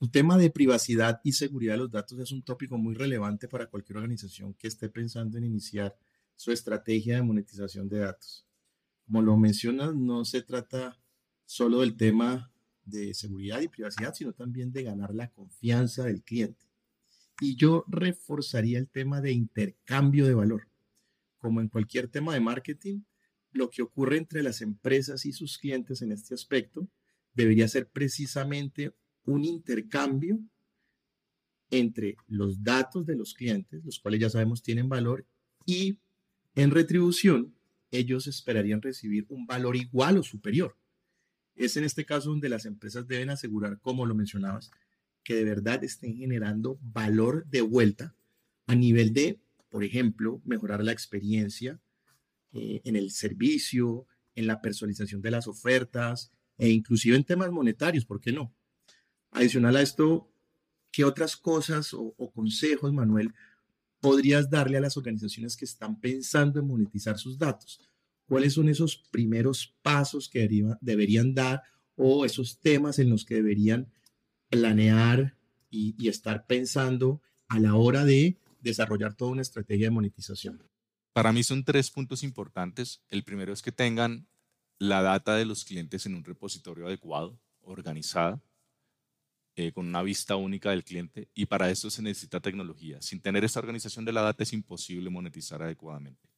El 0.00 0.10
tema 0.10 0.36
de 0.36 0.50
privacidad 0.50 1.20
y 1.22 1.32
seguridad 1.32 1.74
de 1.74 1.78
los 1.78 1.90
datos 1.90 2.18
es 2.18 2.32
un 2.32 2.42
tópico 2.42 2.76
muy 2.76 2.94
relevante 2.94 3.46
para 3.46 3.66
cualquier 3.66 3.98
organización 3.98 4.54
que 4.54 4.66
esté 4.66 4.88
pensando 4.88 5.38
en 5.38 5.44
iniciar 5.44 5.96
su 6.34 6.50
estrategia 6.50 7.16
de 7.16 7.22
monetización 7.22 7.88
de 7.88 8.00
datos. 8.00 8.44
Como 9.06 9.22
lo 9.22 9.36
mencionas, 9.36 9.94
no 9.94 10.24
se 10.24 10.42
trata 10.42 10.98
solo 11.44 11.80
del 11.80 11.96
tema 11.96 12.50
de 12.84 13.14
seguridad 13.14 13.60
y 13.60 13.68
privacidad, 13.68 14.14
sino 14.14 14.32
también 14.32 14.72
de 14.72 14.82
ganar 14.82 15.14
la 15.14 15.30
confianza 15.30 16.04
del 16.04 16.22
cliente. 16.22 16.66
Y 17.40 17.56
yo 17.56 17.84
reforzaría 17.88 18.78
el 18.78 18.88
tema 18.88 19.20
de 19.20 19.32
intercambio 19.32 20.26
de 20.26 20.34
valor. 20.34 20.71
Como 21.42 21.60
en 21.60 21.68
cualquier 21.68 22.06
tema 22.06 22.32
de 22.34 22.40
marketing, 22.40 23.00
lo 23.50 23.68
que 23.68 23.82
ocurre 23.82 24.16
entre 24.16 24.44
las 24.44 24.62
empresas 24.62 25.26
y 25.26 25.32
sus 25.32 25.58
clientes 25.58 26.00
en 26.00 26.12
este 26.12 26.34
aspecto 26.34 26.88
debería 27.34 27.66
ser 27.66 27.88
precisamente 27.88 28.94
un 29.24 29.44
intercambio 29.44 30.38
entre 31.68 32.16
los 32.28 32.62
datos 32.62 33.06
de 33.06 33.16
los 33.16 33.34
clientes, 33.34 33.84
los 33.84 33.98
cuales 33.98 34.20
ya 34.20 34.30
sabemos 34.30 34.62
tienen 34.62 34.88
valor, 34.88 35.26
y 35.66 35.98
en 36.54 36.70
retribución 36.70 37.56
ellos 37.90 38.28
esperarían 38.28 38.80
recibir 38.80 39.26
un 39.28 39.44
valor 39.44 39.74
igual 39.74 40.18
o 40.18 40.22
superior. 40.22 40.76
Es 41.56 41.76
en 41.76 41.82
este 41.82 42.04
caso 42.04 42.30
donde 42.30 42.48
las 42.48 42.66
empresas 42.66 43.08
deben 43.08 43.30
asegurar, 43.30 43.80
como 43.80 44.06
lo 44.06 44.14
mencionabas, 44.14 44.70
que 45.24 45.34
de 45.34 45.44
verdad 45.44 45.82
estén 45.82 46.16
generando 46.16 46.78
valor 46.82 47.46
de 47.46 47.62
vuelta 47.62 48.14
a 48.66 48.76
nivel 48.76 49.12
de, 49.12 49.40
por 49.72 49.84
ejemplo, 49.84 50.42
mejorar 50.44 50.84
la 50.84 50.92
experiencia 50.92 51.80
eh, 52.52 52.82
en 52.84 52.94
el 52.94 53.10
servicio, 53.10 54.06
en 54.34 54.46
la 54.46 54.60
personalización 54.60 55.22
de 55.22 55.30
las 55.30 55.48
ofertas 55.48 56.30
e 56.58 56.68
inclusive 56.68 57.16
en 57.16 57.24
temas 57.24 57.50
monetarios, 57.50 58.04
¿por 58.04 58.20
qué 58.20 58.32
no? 58.32 58.54
Adicional 59.30 59.76
a 59.76 59.80
esto, 59.80 60.30
¿qué 60.90 61.04
otras 61.04 61.38
cosas 61.38 61.94
o, 61.94 62.14
consejos, 62.34 62.92
Manuel, 62.92 63.32
podrías 63.98 64.50
darle 64.50 64.76
a 64.76 64.82
las 64.82 64.98
organizaciones 64.98 65.56
que 65.56 65.64
están 65.64 65.98
pensando 65.98 66.60
en 66.60 66.66
monetizar 66.66 67.16
sus 67.16 67.38
datos? 67.38 67.80
¿Cuáles 68.26 68.52
son 68.52 68.68
esos 68.68 68.98
primeros 69.10 69.74
pasos 69.80 70.28
que 70.28 70.46
deberían 70.82 71.32
dar 71.32 71.62
o 71.96 72.26
esos 72.26 72.60
temas 72.60 72.98
en 72.98 73.08
los 73.08 73.24
que 73.24 73.36
deberían 73.36 73.90
planear 74.50 75.34
y 75.70 76.08
estar 76.08 76.46
pensando 76.46 77.22
a 77.48 77.58
la 77.58 77.74
hora 77.74 78.04
de 78.04 78.36
desarrollar 78.62 79.14
toda 79.14 79.32
una 79.32 79.42
estrategia 79.42 79.86
de 79.86 79.90
monetización? 79.90 80.62
Para 81.12 81.32
mí 81.32 81.42
son 81.42 81.64
tres 81.64 81.90
puntos 81.90 82.22
importantes. 82.22 83.02
El 83.08 83.22
primero 83.22 83.52
es 83.52 83.60
que 83.60 83.72
tengan 83.72 84.26
la 84.78 85.02
data 85.02 85.36
de 85.36 85.44
los 85.44 85.64
clientes 85.64 86.06
en 86.06 86.14
un 86.14 86.24
repositorio 86.24 86.86
adecuado, 86.86 87.38
organizada, 87.60 88.42
eh, 89.54 89.72
con 89.72 89.86
una 89.86 90.02
vista 90.02 90.36
única 90.36 90.70
del 90.70 90.84
cliente. 90.84 91.28
Y 91.34 91.46
para 91.46 91.70
eso 91.70 91.90
se 91.90 92.02
necesita 92.02 92.40
tecnología. 92.40 93.02
Sin 93.02 93.20
tener 93.20 93.44
esta 93.44 93.60
organización 93.60 94.04
de 94.04 94.12
la 94.12 94.22
data 94.22 94.42
es 94.42 94.52
imposible 94.52 95.10
monetizar 95.10 95.62
adecuadamente. 95.62 96.28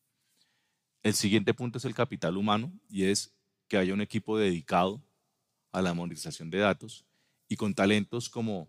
El 1.03 1.15
siguiente 1.15 1.55
punto 1.55 1.79
es 1.79 1.85
el 1.85 1.95
capital 1.95 2.37
humano 2.37 2.73
y 2.89 3.05
es 3.05 3.33
que 3.69 3.77
haya 3.77 3.95
un 3.95 4.01
equipo 4.01 4.37
dedicado 4.37 5.03
a 5.71 5.83
la 5.83 5.95
monetización 5.95 6.51
de 6.51 6.59
datos 6.59 7.05
y 7.49 7.57
con 7.57 7.75
talentos 7.75 8.29
como 8.29 8.69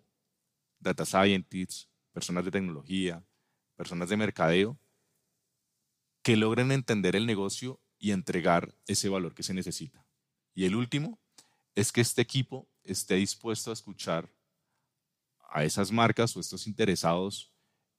data 0.80 1.06
scientists, 1.06 1.90
personas 2.12 2.46
de 2.46 2.52
tecnología, 2.52 3.24
personas 3.76 4.10
de 4.10 4.18
mercadeo 4.18 4.78
que 6.24 6.36
logren 6.36 6.72
entender 6.72 7.16
el 7.16 7.26
negocio 7.26 7.80
y 8.00 8.12
entregar 8.12 8.74
ese 8.88 9.10
valor 9.10 9.34
que 9.36 9.44
se 9.44 9.54
necesita. 9.54 10.06
Y 10.54 10.66
el 10.66 10.76
último 10.76 11.20
es 11.76 11.92
que 11.92 12.02
este 12.02 12.22
equipo 12.22 12.68
esté 12.84 13.16
dispuesto 13.16 13.70
a 13.70 13.74
escuchar 13.74 14.30
a 15.50 15.64
esas 15.64 15.92
marcas 15.92 16.36
o 16.36 16.40
estos 16.40 16.68
interesados 16.68 17.54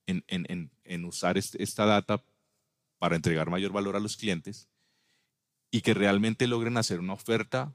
en, 0.06 1.04
usar 1.04 1.38
este, 1.38 1.62
esta 1.62 1.84
data 1.84 2.22
para 2.98 3.16
entregar 3.16 3.50
mayor 3.50 3.72
valor 3.72 3.96
a 3.96 4.00
los 4.00 4.16
clientes 4.16 4.68
y 5.70 5.82
que 5.82 5.94
realmente 5.94 6.46
logren 6.46 6.76
hacer 6.76 7.00
una 7.00 7.12
oferta 7.12 7.74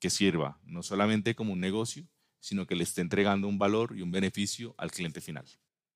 que 0.00 0.10
sirva 0.10 0.58
no 0.64 0.82
solamente 0.82 1.34
como 1.34 1.52
un 1.52 1.60
negocio, 1.60 2.06
sino 2.40 2.66
que 2.66 2.76
le 2.76 2.84
esté 2.84 3.00
entregando 3.00 3.48
un 3.48 3.58
valor 3.58 3.96
y 3.96 4.02
un 4.02 4.10
beneficio 4.10 4.74
al 4.78 4.90
cliente 4.90 5.20
final. 5.20 5.46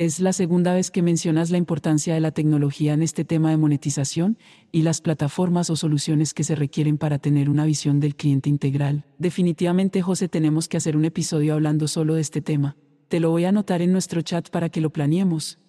Es 0.03 0.19
la 0.19 0.33
segunda 0.33 0.75
vez 0.75 0.91
que 0.91 1.01
mencionas 1.01 1.53
la 1.53 1.59
importancia 1.59 2.13
de 2.13 2.19
la 2.19 2.33
tecnología 2.33 2.93
en 2.93 3.03
este 3.03 3.25
tema 3.25 3.51
de 3.51 3.57
monetización 3.57 4.37
y 4.73 4.83
las 4.83 5.01
plataformas 5.01 5.71
o 5.71 5.77
soluciones 5.77 6.35
que 6.35 6.43
se 6.43 6.57
requieren 6.57 6.99
para 6.99 7.21
tener 7.21 7.49
una 7.49 7.65
visión 7.65 8.01
del 8.01 8.17
cliente 8.17 8.49
integral. 8.49 9.05
Definitivamente, 9.19 10.03
José, 10.03 10.29
tenemos 10.29 10.67
que 10.67 10.77
hacer 10.77 10.97
un 10.97 11.05
episodio 11.05 11.55
hablando 11.55 11.87
solo 11.87 12.17
de 12.17 12.21
este 12.21 12.43
tema. 12.43 12.77
Te 13.07 13.21
lo 13.21 13.31
voy 13.31 13.45
a 13.45 13.51
anotar 13.51 13.81
en 13.81 13.93
nuestro 13.93 14.23
chat 14.23 14.51
para 14.51 14.71
que 14.71 14.81
lo 14.81 14.91
planeemos. 14.91 15.61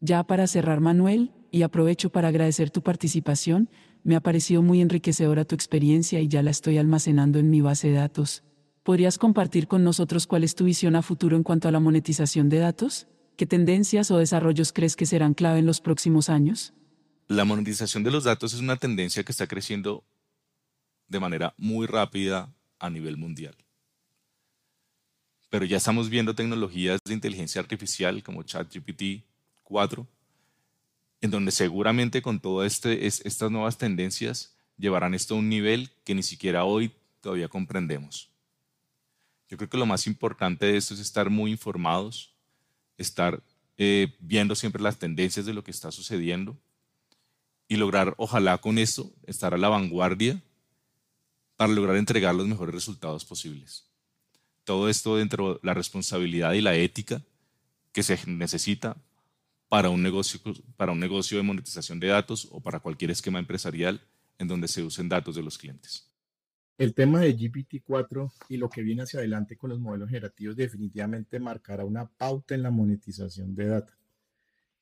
Ya 0.00 0.24
para 0.24 0.48
cerrar, 0.48 0.80
Manuel, 0.80 1.30
y 1.52 1.62
aprovecho 1.62 2.10
para 2.10 2.26
agradecer 2.26 2.70
tu 2.70 2.82
participación, 2.82 3.70
me 4.02 4.16
ha 4.16 4.20
parecido 4.20 4.62
muy 4.62 4.80
enriquecedora 4.80 5.44
tu 5.44 5.54
experiencia 5.54 6.20
y 6.20 6.26
ya 6.26 6.42
la 6.42 6.50
estoy 6.50 6.78
almacenando 6.78 7.38
en 7.38 7.50
mi 7.50 7.60
base 7.60 7.86
de 7.90 7.94
datos. 7.94 8.42
¿Podrías 8.82 9.16
compartir 9.16 9.68
con 9.68 9.84
nosotros 9.84 10.26
cuál 10.26 10.42
es 10.42 10.56
tu 10.56 10.64
visión 10.64 10.96
a 10.96 11.02
futuro 11.02 11.36
en 11.36 11.44
cuanto 11.44 11.68
a 11.68 11.70
la 11.70 11.78
monetización 11.78 12.48
de 12.48 12.58
datos? 12.58 13.06
¿Qué 13.36 13.44
tendencias 13.44 14.10
o 14.10 14.16
desarrollos 14.16 14.72
crees 14.72 14.96
que 14.96 15.04
serán 15.04 15.34
clave 15.34 15.58
en 15.58 15.66
los 15.66 15.82
próximos 15.82 16.30
años? 16.30 16.72
La 17.28 17.44
monetización 17.44 18.02
de 18.02 18.10
los 18.10 18.24
datos 18.24 18.54
es 18.54 18.60
una 18.60 18.76
tendencia 18.76 19.24
que 19.24 19.32
está 19.32 19.46
creciendo 19.46 20.04
de 21.08 21.20
manera 21.20 21.54
muy 21.58 21.86
rápida 21.86 22.54
a 22.78 22.88
nivel 22.88 23.18
mundial. 23.18 23.54
Pero 25.50 25.66
ya 25.66 25.76
estamos 25.76 26.08
viendo 26.08 26.34
tecnologías 26.34 26.98
de 27.04 27.12
inteligencia 27.12 27.60
artificial 27.60 28.22
como 28.22 28.42
ChatGPT 28.42 29.24
4, 29.64 30.06
en 31.20 31.30
donde 31.30 31.50
seguramente 31.50 32.22
con 32.22 32.40
todas 32.40 32.72
este, 32.72 33.06
estas 33.06 33.50
nuevas 33.50 33.76
tendencias 33.76 34.56
llevarán 34.78 35.12
esto 35.12 35.34
a 35.34 35.38
un 35.38 35.50
nivel 35.50 35.90
que 36.04 36.14
ni 36.14 36.22
siquiera 36.22 36.64
hoy 36.64 36.90
todavía 37.20 37.48
comprendemos. 37.48 38.30
Yo 39.48 39.58
creo 39.58 39.68
que 39.68 39.78
lo 39.78 39.86
más 39.86 40.06
importante 40.06 40.66
de 40.66 40.76
esto 40.78 40.94
es 40.94 41.00
estar 41.00 41.28
muy 41.28 41.50
informados, 41.50 42.35
estar 42.98 43.42
eh, 43.78 44.14
viendo 44.20 44.54
siempre 44.54 44.82
las 44.82 44.98
tendencias 44.98 45.46
de 45.46 45.54
lo 45.54 45.62
que 45.62 45.70
está 45.70 45.92
sucediendo 45.92 46.56
y 47.68 47.76
lograr, 47.76 48.14
ojalá 48.16 48.58
con 48.58 48.78
eso, 48.78 49.12
estar 49.26 49.54
a 49.54 49.58
la 49.58 49.68
vanguardia 49.68 50.42
para 51.56 51.72
lograr 51.72 51.96
entregar 51.96 52.34
los 52.34 52.46
mejores 52.46 52.74
resultados 52.74 53.24
posibles. 53.24 53.84
todo 54.64 54.88
esto 54.88 55.16
dentro 55.16 55.54
de 55.54 55.60
la 55.62 55.74
responsabilidad 55.74 56.52
y 56.54 56.60
la 56.60 56.74
ética 56.74 57.22
que 57.92 58.02
se 58.02 58.18
necesita 58.26 58.96
para 59.68 59.90
un 59.90 60.02
negocio, 60.02 60.40
para 60.76 60.90
un 60.90 60.98
negocio 60.98 61.36
de 61.38 61.44
monetización 61.44 62.00
de 62.00 62.08
datos 62.08 62.48
o 62.50 62.60
para 62.60 62.80
cualquier 62.80 63.12
esquema 63.12 63.38
empresarial 63.38 64.00
en 64.38 64.48
donde 64.48 64.66
se 64.66 64.82
usen 64.82 65.08
datos 65.08 65.36
de 65.36 65.42
los 65.42 65.56
clientes. 65.56 66.08
El 66.78 66.92
tema 66.92 67.20
de 67.20 67.34
GPT-4 67.34 68.30
y 68.50 68.58
lo 68.58 68.68
que 68.68 68.82
viene 68.82 69.02
hacia 69.02 69.20
adelante 69.20 69.56
con 69.56 69.70
los 69.70 69.80
modelos 69.80 70.10
generativos 70.10 70.56
definitivamente 70.56 71.40
marcará 71.40 71.86
una 71.86 72.06
pauta 72.06 72.54
en 72.54 72.62
la 72.62 72.70
monetización 72.70 73.54
de 73.54 73.66
datos. 73.66 73.96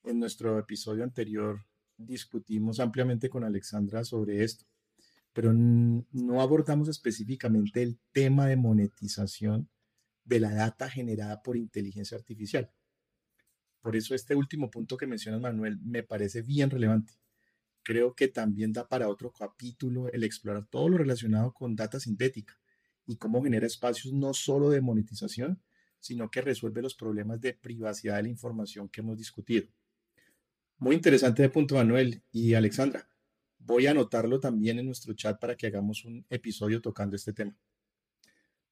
En 0.03 0.19
nuestro 0.19 0.59
episodio 0.59 1.05
anterior 1.05 1.65
discutimos 1.97 2.81
ampliamente 2.81 3.29
con 3.29 3.45
Alexandra 3.45 4.03
sobre 4.03 4.43
esto, 4.43 4.65
pero 5.31 5.53
no 5.53 6.41
abordamos 6.41 6.89
específicamente 6.89 7.81
el 7.81 7.97
tema 8.11 8.47
de 8.47 8.57
monetización 8.57 9.69
de 10.25 10.41
la 10.41 10.53
data 10.53 10.89
generada 10.89 11.41
por 11.41 11.55
inteligencia 11.55 12.17
artificial. 12.17 12.69
Por 13.79 13.95
eso 13.95 14.13
este 14.15 14.35
último 14.35 14.69
punto 14.69 14.97
que 14.97 15.07
mencionas, 15.07 15.39
Manuel, 15.39 15.79
me 15.81 16.03
parece 16.03 16.41
bien 16.41 16.69
relevante. 16.69 17.13
Creo 17.85 18.15
que 18.15 18.27
también 18.27 18.73
da 18.73 18.87
para 18.87 19.09
otro 19.09 19.31
capítulo 19.31 20.11
el 20.11 20.23
explorar 20.23 20.65
todo 20.65 20.89
lo 20.89 20.97
relacionado 20.97 21.53
con 21.53 21.75
data 21.75 21.99
sintética 21.99 22.59
y 23.05 23.17
cómo 23.17 23.43
genera 23.43 23.67
espacios 23.67 24.11
no 24.11 24.33
solo 24.33 24.71
de 24.71 24.81
monetización, 24.81 25.61
sino 25.99 26.31
que 26.31 26.41
resuelve 26.41 26.81
los 26.81 26.95
problemas 26.95 27.39
de 27.41 27.53
privacidad 27.53 28.15
de 28.15 28.23
la 28.23 28.29
información 28.29 28.89
que 28.89 29.01
hemos 29.01 29.19
discutido. 29.19 29.67
Muy 30.79 30.95
interesante 30.95 31.43
de 31.43 31.49
punto, 31.49 31.75
Manuel 31.75 32.23
y 32.31 32.55
Alexandra. 32.55 33.07
Voy 33.59 33.85
a 33.85 33.91
anotarlo 33.91 34.39
también 34.39 34.79
en 34.79 34.87
nuestro 34.87 35.13
chat 35.13 35.39
para 35.39 35.55
que 35.55 35.67
hagamos 35.67 36.05
un 36.05 36.25
episodio 36.31 36.81
tocando 36.81 37.15
este 37.15 37.33
tema. 37.33 37.55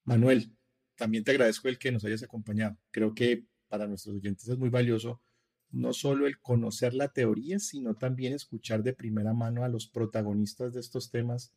Manuel, 0.02 0.50
también 0.96 1.22
te 1.22 1.30
agradezco 1.30 1.68
el 1.68 1.78
que 1.78 1.92
nos 1.92 2.04
hayas 2.04 2.24
acompañado. 2.24 2.76
Creo 2.90 3.14
que 3.14 3.46
para 3.68 3.86
nuestros 3.86 4.16
oyentes 4.16 4.48
es 4.48 4.58
muy 4.58 4.70
valioso 4.70 5.22
no 5.70 5.92
solo 5.92 6.26
el 6.26 6.38
conocer 6.38 6.94
la 6.94 7.08
teoría, 7.08 7.58
sino 7.58 7.94
también 7.94 8.32
escuchar 8.32 8.82
de 8.82 8.92
primera 8.92 9.32
mano 9.32 9.64
a 9.64 9.68
los 9.68 9.88
protagonistas 9.88 10.72
de 10.72 10.80
estos 10.80 11.10
temas 11.10 11.52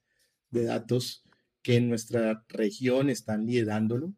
de 0.50 0.64
datos 0.64 1.24
que 1.62 1.76
en 1.76 1.90
nuestra 1.90 2.46
región 2.50 3.10
están 3.10 3.46
liderándolo, 3.46 4.14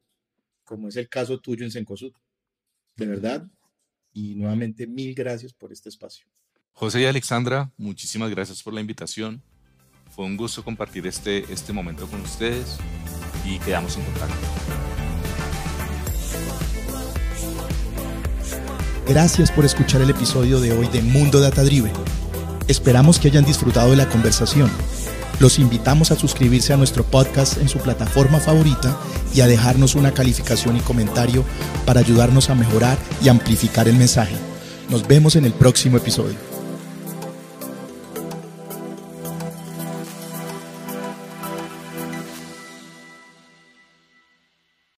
como 0.63 0.87
es 0.87 0.95
el 0.95 1.09
caso 1.09 1.39
tuyo 1.39 1.65
en 1.65 1.71
Sencosud. 1.71 2.13
De 2.95 3.07
verdad, 3.07 3.47
y 4.13 4.35
nuevamente 4.35 4.87
mil 4.87 5.15
gracias 5.15 5.53
por 5.53 5.71
este 5.71 5.89
espacio. 5.89 6.27
José 6.73 7.01
y 7.01 7.05
Alexandra, 7.05 7.71
muchísimas 7.77 8.29
gracias 8.29 8.63
por 8.63 8.73
la 8.73 8.81
invitación. 8.81 9.41
Fue 10.09 10.25
un 10.25 10.37
gusto 10.37 10.63
compartir 10.63 11.05
este, 11.07 11.51
este 11.51 11.73
momento 11.73 12.07
con 12.07 12.21
ustedes 12.21 12.77
y 13.45 13.59
quedamos 13.59 13.97
en 13.97 14.03
contacto. 14.05 14.47
Gracias 19.09 19.49
por 19.49 19.65
escuchar 19.65 20.03
el 20.03 20.11
episodio 20.11 20.59
de 20.59 20.71
hoy 20.71 20.87
de 20.87 21.01
Mundo 21.01 21.39
Data 21.39 21.63
Driven. 21.63 21.93
Esperamos 22.67 23.17
que 23.17 23.29
hayan 23.29 23.43
disfrutado 23.43 23.89
de 23.89 23.95
la 23.95 24.07
conversación. 24.07 24.69
Los 25.39 25.57
invitamos 25.57 26.11
a 26.11 26.15
suscribirse 26.15 26.73
a 26.73 26.77
nuestro 26.77 27.03
podcast 27.03 27.57
en 27.57 27.69
su 27.69 27.79
plataforma 27.79 28.39
favorita 28.39 28.95
y 29.33 29.41
a 29.41 29.47
dejarnos 29.47 29.95
una 29.95 30.11
calificación 30.11 30.77
y 30.77 30.81
comentario 30.81 31.43
para 31.87 32.01
ayudarnos 32.01 32.51
a 32.51 32.55
mejorar 32.55 32.99
y 33.23 33.29
amplificar 33.29 33.87
el 33.87 33.95
mensaje. 33.95 34.35
Nos 34.89 35.07
vemos 35.07 35.35
en 35.35 35.45
el 35.45 35.53
próximo 35.53 35.97
episodio. 35.97 36.48